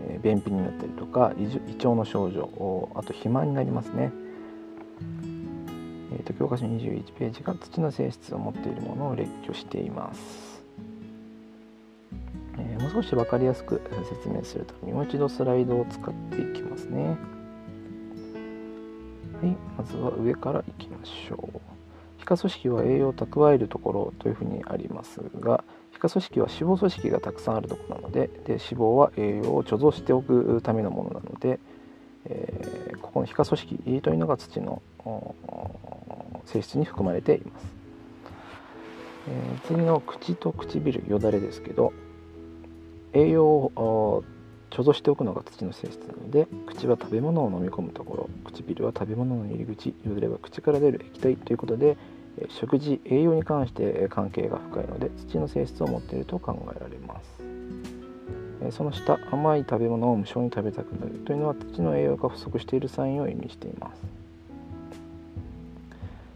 [0.00, 4.12] えー、便秘になったりとか胃腸の症状あと肥満になりますね、
[6.12, 10.62] えーと、教科書21ページが土の性質を持っているものを列挙しています、
[12.58, 17.16] えー、もう少し分かりやすく説明するためにもう一度スライドを使っていきますね。
[19.42, 21.60] はいまずは上からいきましょう。
[22.18, 25.64] 皮下組織は栄養を蓄えるところというふうにありますが
[26.00, 31.60] 皮下組織は脂肪組織がたくさんあるとこなのでで脂肪は栄養を貯蔵しておくためのものなので、
[32.24, 34.82] えー、ここの皮下組織というのが土の
[36.46, 37.66] 性質に含まれています、
[39.28, 41.92] えー、次の口と唇よだれですけど
[43.12, 44.24] 栄養を
[44.70, 51.96] 貯蔵しておくのが土の性質なので口は食べ物を飲み込むところ唇は食べ物の入り口よだれは口から出る液体ということで
[52.48, 57.50] 食事栄養に関して関係が深いので土の性質を持っていると考えられます。
[58.76, 64.02] その下甘い食べ物を無償に食べたくなるというのは土の栄養が不足しているサインを意味しています。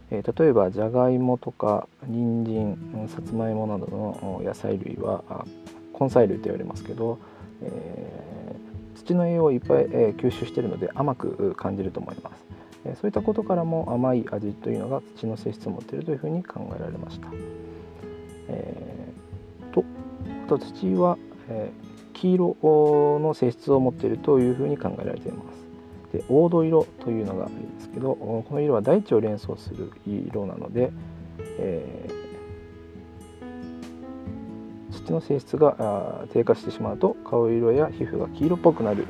[0.09, 5.45] 例えばじゃがいもとか人参さつまいもなどの野菜類は
[5.99, 7.19] 根菜類と言われますけど、
[7.61, 12.54] えー、土の栄養をいっぱい、え、吸収しているので甘く感じると思います。
[12.93, 17.29] そういったことからも甘い味というのが土の性質を持っているというふうに考えられました。
[18.47, 19.83] えー、と
[20.45, 21.17] あと土は、
[21.49, 25.65] えー、黄色の性質を持っているというふうに考えられています。
[26.13, 30.91] で黄土色というのがあるんですけどこの色は大地を連想する色なので、
[31.57, 39.07] えー、土の性質が低下してしまうと顔色や皮膚が黄色っぽくなる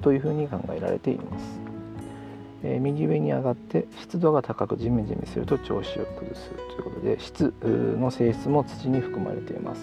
[0.00, 1.61] というふうに考えられています。
[2.64, 9.82] えー、右上に上がって湿度が高くジメジメすると調子を崩すということで湿の性質も土に含まれています。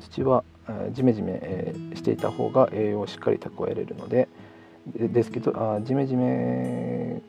[0.00, 4.28] 土は、えー、ジメジメ、えー、していた方が栄養をしっかり蓄えれるので
[4.86, 7.20] ですけどあジメジメ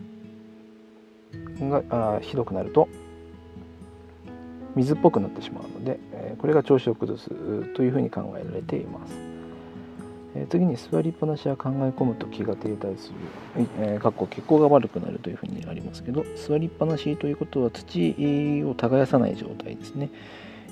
[1.59, 2.87] があひどくなると
[4.75, 7.29] 水っぽくなってしまうので、えー、これが調子を崩す
[7.73, 9.26] というふうに考えられています。
[10.39, 20.11] え次に座りっぱなしは考え込むと気が停滞する、えー、かっこ血行が悪くなるというふうにありますけど座りっぱなしということは土を耕さない状態ですね、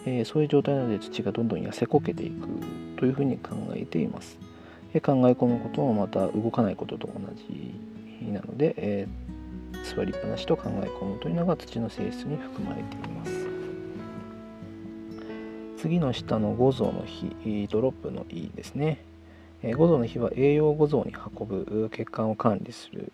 [0.05, 2.47] えー、そういう状態なので土がどんどん痩せこけていく
[2.97, 4.37] というふうに考えています、
[4.93, 9.07] え考え込むこともまた動かないことと同じなので、え
[9.83, 13.31] 座りっぱなしと考え込むというのが土の性質に含まれています。
[15.77, 19.03] 次の下の五臓の比ドロップの E ですね。
[19.63, 23.11] 五臓の火は栄養を五臓に運ぶ血管を管理する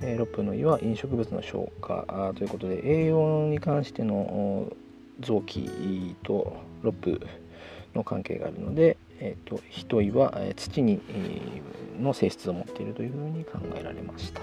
[0.00, 4.72] 6分の胃は飲食物の消化ということで栄養に関しての
[5.20, 7.20] 臓器と6分
[7.94, 11.00] の関係があるので、えーと、と胃は土に
[12.00, 14.42] の性質を持っているというふうに考えられました。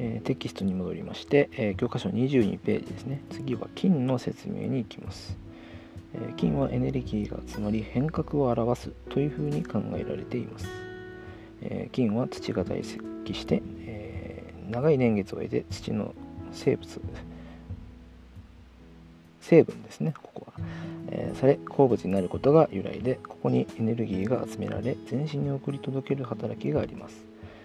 [0.00, 3.20] えー、テキストに戻りまして、えー、教科書22ページですね。
[3.30, 5.36] 次は金の説明に行きます、
[6.14, 10.68] えー、金はエネルギーがつまり変革を表すというふうに考えられています、
[11.62, 13.02] え金は土が堆積
[13.34, 16.14] して、え長い年月を経て土の
[16.52, 17.00] 生物
[19.40, 20.64] 成分ですねここは。
[21.10, 27.16] えーされ鉱物になることが由来でここにエネルギーが集められ全身に送り届ける働きがあります、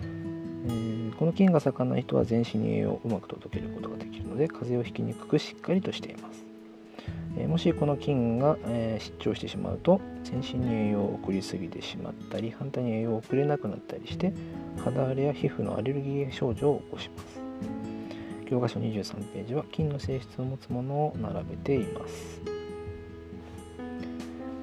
[0.01, 6.43] えーこの菌が盛んな人は全身に栄養をうまく届けることができるので風邪をひきにくくしっかりとしています、
[7.37, 14.33] えーもしこの菌が、えー失調してしまうと全身に栄養を送りすぎてしまったり反対に栄養を送れなくなったりして
[14.83, 17.43] 肌荒れや皮膚のアレルギー症状を起こします。
[18.53, 22.41] 教科書23ページは菌の性質を持つものを並べています。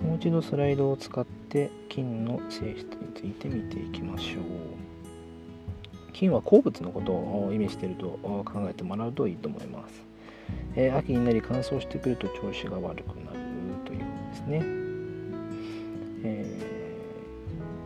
[0.03, 4.70] もう一度スライドを使って菌の性質について見ていきましょう。
[6.21, 8.07] 菌は鉱物のことを意味していると
[8.45, 10.03] 考えてもらうといいと思います、
[10.77, 13.39] えー秋になり乾燥してくると調子が悪くなる
[13.87, 14.61] ということですね。
[16.23, 16.57] え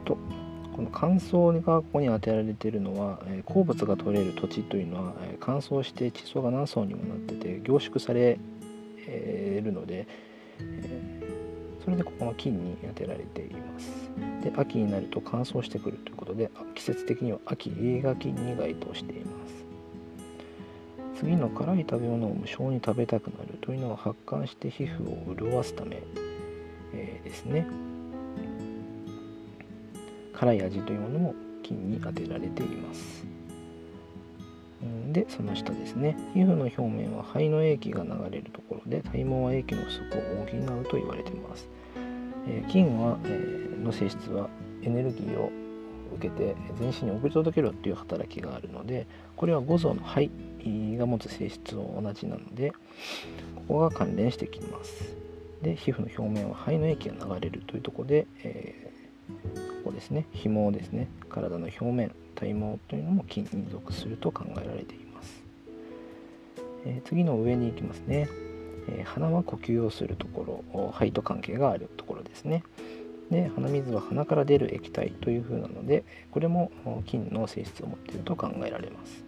[0.02, 0.18] ーと
[0.74, 8.38] この乾燥がここに当てられているのは、えー鉱物が取れる土地というのは、えー乾燥して地層が何層にもなってて凝縮され
[9.06, 10.08] えーるので、
[10.58, 11.43] えー
[11.84, 13.90] それでここの菌に当てられています。
[14.42, 19.64] で秋になると乾燥してくるということで季節的には秋映画菌に該当しています。
[21.20, 26.02] 次の辛い食べ物を無性に食べたくなるというのは発汗して皮膚を潤すため、
[26.94, 27.66] えーですね。
[30.32, 33.33] 辛い味というものも菌に当てられています。
[35.12, 36.16] でその下ですね。
[36.34, 41.68] 皮膚の表面は肺の液が流れるところで体毛は液の不足を補うと言われています、
[42.48, 44.48] えー菌は、えの性質は
[44.82, 45.50] エネルギーを
[46.16, 49.06] 受けて全身に送り届けるという働きがあるので
[49.36, 50.30] これは五臓の肺
[50.98, 52.72] が持つ性質と同じなので
[53.54, 55.14] ここが関連してきます。
[55.62, 58.94] で皮膚の表面は肺の液が流れるというとこで、えー
[59.84, 60.26] ここですね。
[60.32, 61.08] 紐ですね。
[61.28, 62.14] 体の表面。
[62.44, 65.42] 体毛というのも菌に属すると考えられています、
[66.86, 68.28] えー次の上に行きますね、
[68.88, 72.62] えー鼻は呼吸をするところ肺と関係があるところですね
[73.30, 76.70] で鼻水は鼻から出る液体という風なのでこれも
[77.06, 79.24] 菌の性質を持っていると考えられます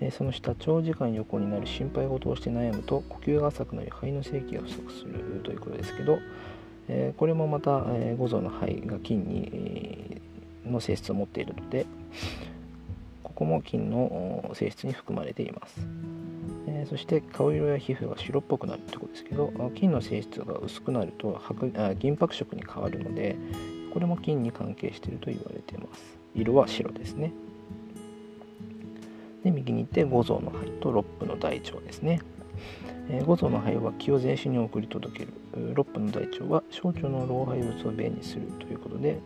[0.00, 6.18] えその下長時間横になる心配事をして悩むと呼吸が浅くなり肺の正気が不足するということですけど、
[6.88, 10.22] えこれもまた、え五臓の肺が菌に、
[10.72, 11.86] の性質を持っているので
[13.22, 15.80] ここも菌の性質に含まれています、
[16.66, 23.36] えーそして顔色や皮膚が白っぽくなるということですけど菌の性質が薄くなると白あ銀白色に変わるので
[23.92, 26.18] これも菌に関係していると言われています。
[26.34, 27.32] 色は白ですね。
[29.42, 32.20] で右に行って五臓の肺と六腑の大腸ですね、
[33.08, 35.74] え五臓の肺は気を全身に送り届ける。
[35.74, 39.18] 六腑の大腸は小腸の老廃物を便にするということで、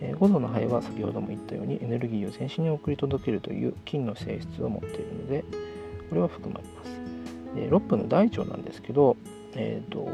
[0.00, 5.44] えー五臓の肺は先ほども言ったようにエネルギーを全身に送り届けるという菌の性質を持っているので
[6.08, 7.00] これは含まれます。
[7.54, 9.16] で六腑の大腸なんですけど、
[9.54, 10.08] えー、と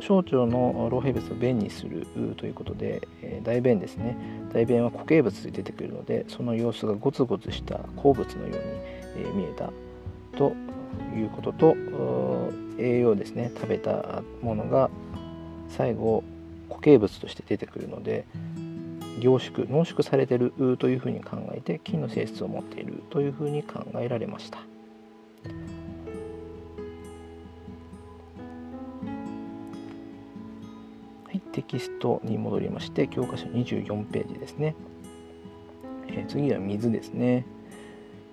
[0.00, 2.06] 小腸の老廃物を便にする
[2.36, 4.16] ということで、えー大便ですね。
[4.52, 9.70] 大便は固形物で出てくるのでその様子がゴツゴツした鉱物のように、えー見えた
[10.36, 10.54] と
[11.16, 11.76] いうことと
[12.78, 13.50] 栄養ですね。
[13.54, 14.90] 食べたものが
[15.68, 16.24] 最後
[16.68, 18.24] 固形物として出てくるので
[19.20, 24.58] 凝縮濃縮されてるというふうに考えて菌の性質を持っているというふうに考えられました。
[24.58, 24.64] は
[31.32, 34.74] い、テキストに戻りまして教科書24ページですね、
[36.08, 37.46] えー次は水ですね。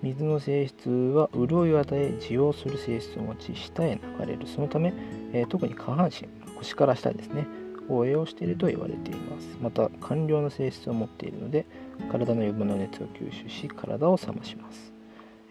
[0.02, 4.48] 水の性質は潤いを与え滋養する性質を持ち下へ流れる。
[4.48, 4.94] そのため、
[5.34, 6.28] えー特に下半身
[6.58, 7.46] 腰から下ですね。
[7.90, 9.58] を栄養していると言われています。
[9.62, 11.66] また寒涼の性質を持っているので
[12.12, 14.94] 体の余分な熱を吸収し体を冷まします。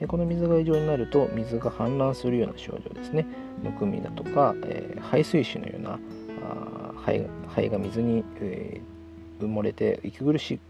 [0.01, 3.27] えこの水が異常になると水が氾濫するような症状ですね。
[3.63, 5.99] むくみだとか、えー排水腫のような
[6.43, 8.97] あ肺が肺が水に、えー
[9.39, 10.61] 埋もれて息苦しい、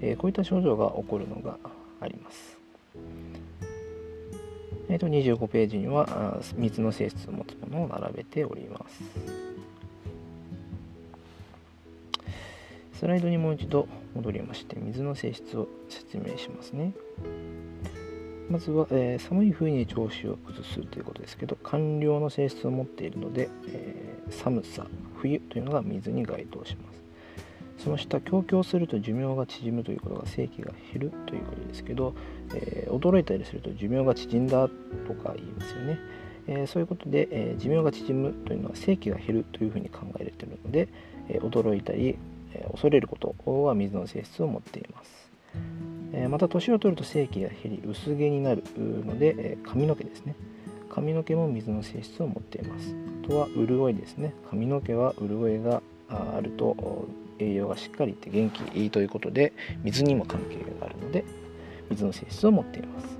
[0.00, 1.58] えーこういった症状が起こるのが
[2.00, 2.58] あります。
[4.88, 9.55] えーと25ページには水の性質を持つものを並べております。
[12.98, 16.92] スライドにもう一度戻りまして水の性質を説明しますね。
[18.48, 24.86] まずは、えー寒い冬に調子を崩すということですけど寒涼の性質を持っているので、えー寒さ
[25.20, 27.84] 冬というのが水に該当します。
[27.84, 32.14] その下強強すると寿命が縮むということが正気が減るということですけど、
[32.54, 34.68] えー驚いたりすると寿命が縮んだ
[35.06, 35.98] とか言いますよね、
[36.46, 40.88] えそういうことで、え寿命が縮むというのは正気が減るというふうに考えられているので、
[41.28, 42.16] え驚いたり、
[42.70, 43.34] 恐れること
[43.64, 45.30] は水の性質を持っています。
[46.28, 50.34] また年を取ると正気が減り薄毛になるので、髪の毛ですね。
[50.90, 52.94] 髪の毛も水の性質を持っています。
[53.24, 54.32] あとは潤いですね。
[54.48, 57.06] 髪の毛は潤いがあると
[57.38, 59.52] 栄養がしっかりいって元気いいということで
[59.82, 61.24] 水にも関係があるので
[61.90, 63.18] 水の性質を持っています。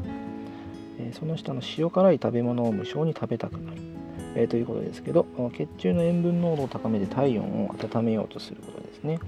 [1.19, 3.73] その下の塩辛い食べ物を無性に食べたくな
[4.35, 8.86] る、ということですけど血中の塩分濃度を高めて体温を温めようとすることです。
[9.07, 9.19] ね、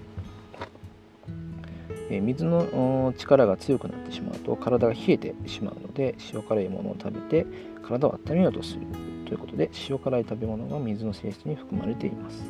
[2.10, 7.46] え、水の力が強くなってしまうと体が冷えてしまうので塩辛いものを食べて
[7.82, 8.80] 体を温めようとする
[9.26, 12.42] ということで塩辛い食べ物が水の性質に含まれています。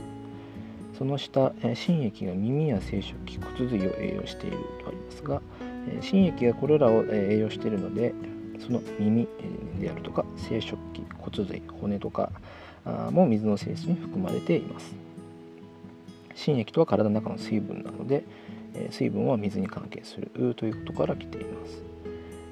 [0.99, 5.41] その下、え新液が耳や生殖器骨髄を栄養しているとありますが、
[5.89, 8.13] え新液がこれらを栄養しているので
[8.59, 9.29] その耳
[9.79, 12.33] であるとか生殖器骨髄骨とか
[13.13, 15.08] も水の性質に含まれています。
[16.39, 18.25] 心液とは体の中の水分なので
[18.75, 21.83] え水分は水に関係するということから来ています。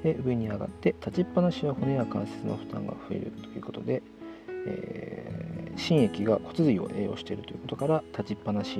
[0.03, 4.03] で上に上がって立ちっぱなしは骨や関節の負担が増えるということで、
[4.67, 8.79] えー、心液が骨髄を栄養しているということから立ちっぱなし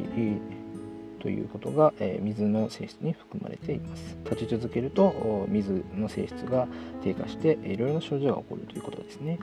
[1.21, 4.17] ということが、え水の性質に含まれています。
[4.25, 6.69] 立ち続けると水の性質が
[7.03, 9.39] 低下していろいろな症状が起こるということですね。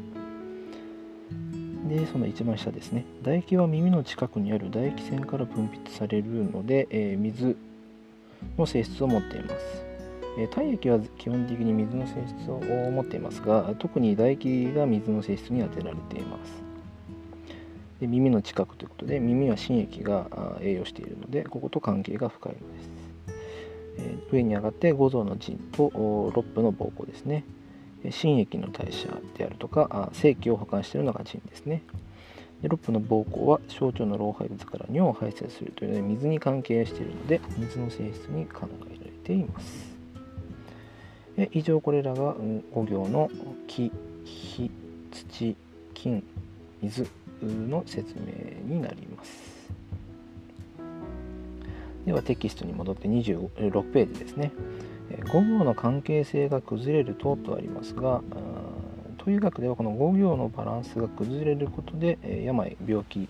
[1.88, 3.06] でその一番下ですね。
[3.22, 7.58] 唾液は耳の近くにある唾液腺から分泌されるので、え水
[8.58, 9.56] の性質を持っています。
[10.38, 12.60] え体液は基本的に水の性質を
[12.92, 16.64] 持っていますが特に唾液が水の性質に当てられています。
[18.00, 20.28] で耳の近くということで耳は心液が
[20.62, 22.90] 栄養しているのでここと関係が深いのです、
[24.00, 27.46] えー、上に上がって五臓の腎と六腑の膀胱ですね。
[28.12, 31.84] 心液の代謝であるとか精気を保管しているのが腎ですね
[32.62, 39.94] で六腑の膀胱は小腸の老廃物から尿を排泄するというので水に関係しているので水の性質に考えられています
[41.38, 43.30] で以上これらが5行の
[43.68, 43.92] 木
[44.26, 44.72] 火
[45.12, 45.56] 土
[45.94, 46.24] 金
[46.82, 47.08] 水
[47.42, 49.54] の説明になります。
[52.06, 54.52] ではテキストに戻って26ページですね。
[55.22, 58.22] 5行の関係性が崩れるととありますが、
[59.18, 63.30] という学ではこの5行のバランスが崩れることで病、病気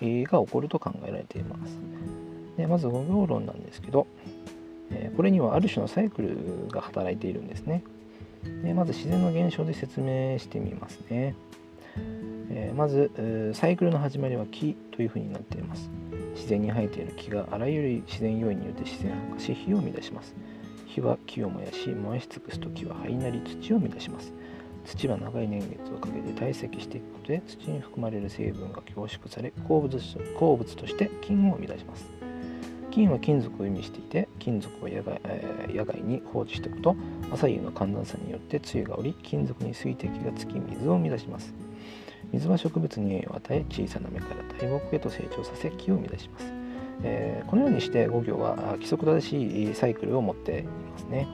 [0.00, 1.78] が起こると考えられています。
[2.56, 4.06] でまず5行論なんですけど、
[5.16, 7.84] これにはある種のサイクルが働いているんですね。
[8.64, 11.34] でまず自然の現象で説明してみますね。
[12.74, 15.90] まずサイクルの始まりは木というふうになっています
[16.34, 20.34] 自然に生えている木があらゆる自然要因によって自然発火し火を生み出します
[20.98, 24.32] 火は木を燃やし燃やし尽くすと木は灰なり土を生み出します。
[24.84, 29.98] 土は長い年月をかけて堆積していくことで土に含まれる成分が凝縮され鉱物
[30.38, 32.06] 鉱物として金を生み出します。
[32.90, 36.96] 金は金属を意味していて金属を野外,、えー、野外に放置しておくと
[37.30, 41.54] 朝夕の寒暖差によって梅雨が降り金属に水滴がつき水を生み出します。
[42.32, 46.44] 水は植物に栄養を与え小さな芽から大木へと成長させ木を生み出します、
[47.02, 50.64] えー、このようにして五行は規則正しいサイクルを持ってい
[50.98, 51.26] ますね。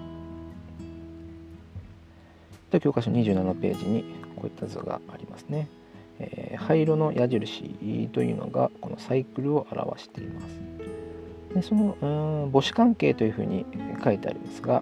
[2.70, 4.04] で教科書27ページに
[4.36, 5.68] こういった図がありますね、
[6.18, 10.46] えー、灰色の矢印というのがこのサイクルを表しています。
[11.54, 12.06] でそのう
[12.48, 13.64] ん母子関係というふうに
[14.02, 14.80] 書いてありますが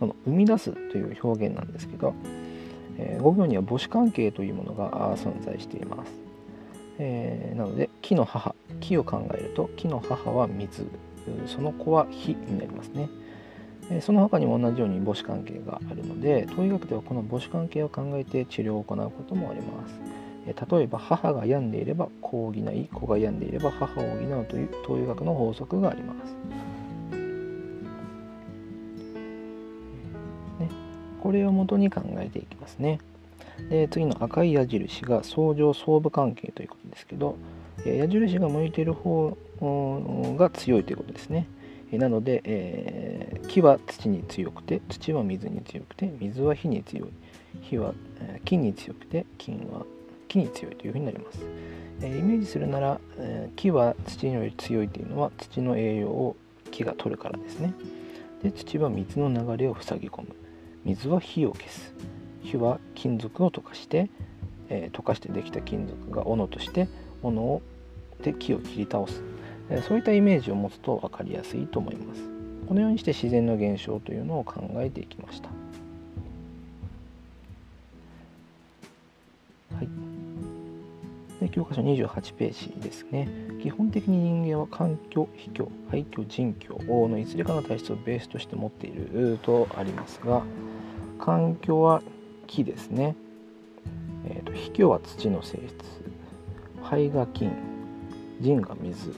[0.00, 2.14] この生み出すという表現なんですけど
[2.96, 6.12] えー、5行には母子関係というものが存在しています、
[7.00, 10.86] えー、なので木の母木を考えると木の母は水。
[11.46, 13.08] その子は火になりますね。
[14.00, 19.94] その他にも同じように母子関係があるので東医学ではこの母子関係を考えて治療を行うこともあります
[20.46, 26.74] 例えば母が病んでいれば子を補い子が病んでいれば母を補うという東医学の法則がありますね
[31.24, 33.00] これをもとに考えていきますね。
[33.70, 37.36] で次の赤い矢印が相乗相互関係ということですけど
[37.86, 39.34] 矢印が向いている方
[40.36, 41.46] が強いということですね。
[41.98, 47.08] なので、えー、木は土に強くて土は水に強くて水は火に強い
[47.62, 47.94] 火は
[48.44, 49.84] 木に強くて金は
[50.28, 51.38] 木に強いというふうになります。
[52.00, 56.36] えー、イメージするなら、え、木は土より強いというのは土の栄養を
[56.72, 57.72] 木が取るからですね。
[58.42, 60.28] で土は水の流れを塞ぎ込む。
[60.84, 61.94] 水は火を消す
[62.42, 64.10] 火は金属を溶かして、
[64.68, 66.88] え、溶かしてできた金属が斧として
[67.22, 67.62] 斧を
[68.22, 69.22] で木を切り倒す、
[69.82, 72.22] そういったイメージを持つと分かりやすいと思います。
[72.68, 75.48] このようにして自然の現象というのを考えていきました。
[79.76, 79.88] はい。
[81.40, 83.28] で教科書28ページですね。
[83.62, 86.78] 基本的に人間は環境、非境、廃墟、人境
[87.08, 90.42] のいずれかの体質をベースとして持っているとありますが
[91.18, 92.02] 環境は
[92.46, 93.16] 木ですね、
[94.52, 95.74] 卑怯は土の性質。
[96.82, 97.52] 肺が金。
[98.40, 99.14] 人が水。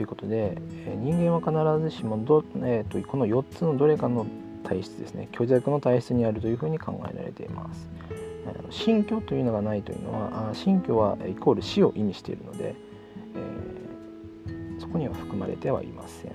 [0.00, 0.56] ということで、
[0.86, 4.26] え人間は必ずしもど、えーと、この4つのどれかの
[4.64, 7.86] 体質ですね虚弱の体質にあるというふうに考えられています。
[8.70, 12.74] 新居というのがないというのは新居はイコール死を意味しているので、
[14.46, 16.32] えー、そこには含まれてはいません。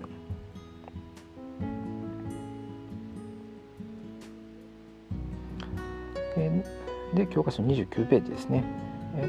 [7.16, 8.64] で教科書29ページですね。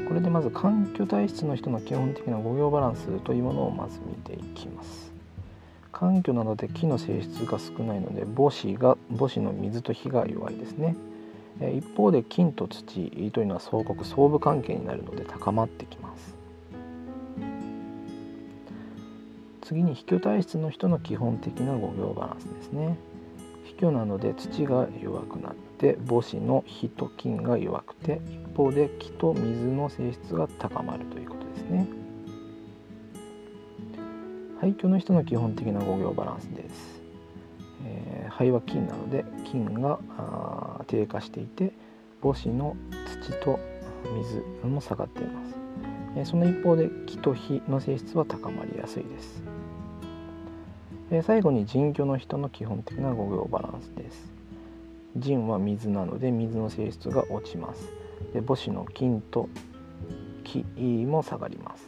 [0.07, 5.11] これでまず環境体質の人の基本的な五行バランスというものをまず見ていきます。
[5.91, 10.95] 環境などで木の性質が少ないので母子が母子の水と火が弱いですね。
[11.59, 16.35] 一方で金と土というのは相国相武関係になるので高まってきます
[19.61, 22.97] 次に卑怯体質の人の基本的な五行バランスですね
[23.65, 31.87] 卑怯なので土が弱くなって母子の火と金が弱くて一方で木と水の性質が高まるということですね。
[34.59, 36.97] 廃墟の人の基本的な五行バランスです。
[37.85, 39.99] えー、肺は金なので金が
[40.87, 41.71] 低下していて
[42.23, 42.75] 母子の
[43.23, 43.59] 土と
[44.15, 45.55] 水も下がっています、
[46.15, 49.43] えー、その一方で木と火の性質は高まりやすいです、
[51.11, 54.33] えー、最後に人魚の人の基本的な五行バランスです。
[55.15, 58.06] 人は水なので水の性質が落ちます。
[58.33, 59.49] で母子の金と
[60.43, 60.63] 木
[61.05, 61.87] も下がります。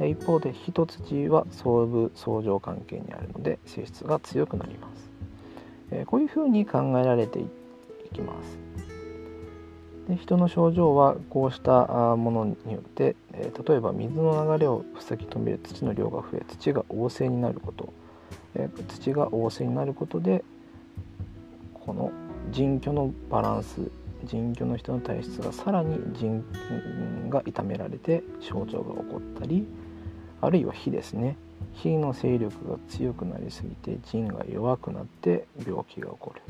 [0.00, 5.10] 一方で火と土は相武相乗関係にあるので性質が強くなります。
[6.06, 7.46] こういうふうに考えられてい
[8.12, 8.58] きます。
[10.08, 17.92] で人の症状はこうしたものによって、例えば水の流れを塞ぎ止める土の量が増え土が旺盛になること、
[18.88, 20.42] 土が旺盛になることで
[21.74, 22.10] この
[22.50, 23.90] 人居のバランス
[24.24, 26.44] 人居の人の体質がさらに人
[27.28, 29.66] が傷められて症状が起こったり
[30.40, 31.36] あるいは火ですね。
[31.74, 36.42] 火の勢力が強くなりすぎて腎が弱くなって病気が起こる。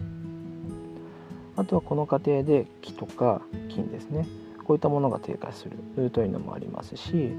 [1.55, 4.27] あとはこの過程で気とか筋ですね。
[4.65, 6.11] こういったものが低下する。
[6.11, 7.35] というのもありますし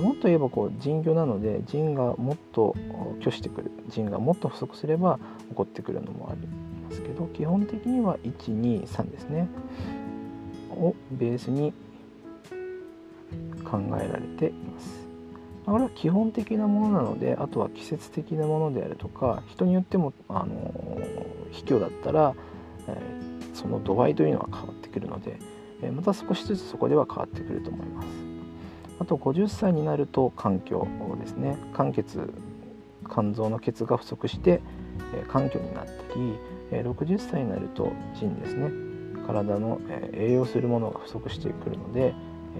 [0.00, 2.74] もっと言えばこう腎虚なので腎がもっと
[3.20, 3.70] 拒してくる。
[3.90, 5.18] 腎がもっと不足すれば
[5.50, 6.48] 起こってくるのもあり
[6.88, 9.48] ますけど基本的には123ですね。
[10.70, 11.72] をベースに
[13.64, 15.06] 考えられています。
[15.66, 20.72] これは基本的なものなのであとは季節的なものであるとか人によってもあの
[21.50, 22.34] 卑怯だったら、
[22.86, 25.38] えー、その度合いというのは変わってくるので、
[25.82, 28.08] えー、また少しずつそこでは変わってくると思います。
[29.00, 30.88] あと50歳になると環境
[31.20, 31.56] ですね。
[31.74, 32.32] 肝血
[33.10, 34.60] 肝臓の血が不足して、
[35.14, 36.38] えー、肝虚になったり、
[36.70, 38.70] え、60歳になると腎ですね
[39.26, 39.80] 体の、
[40.12, 42.14] 栄養するものが不足してくるので、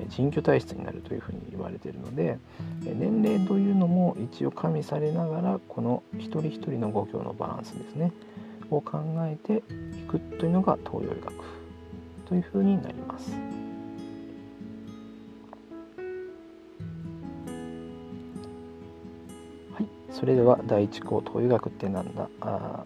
[0.08, 2.38] 人居体質になるというふうに言われているので
[2.82, 8.12] 年齢というのも一応加味されながらこの一人一人の五行のバランスですね
[8.70, 9.62] を考えて
[9.98, 11.34] いくというのが東洋医学
[12.26, 13.32] というふうになります。
[19.72, 22.28] はい、それでは第一項東洋医学ってなんだ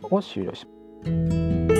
[0.03, 0.72] を終了します。
[1.05, 1.72] Música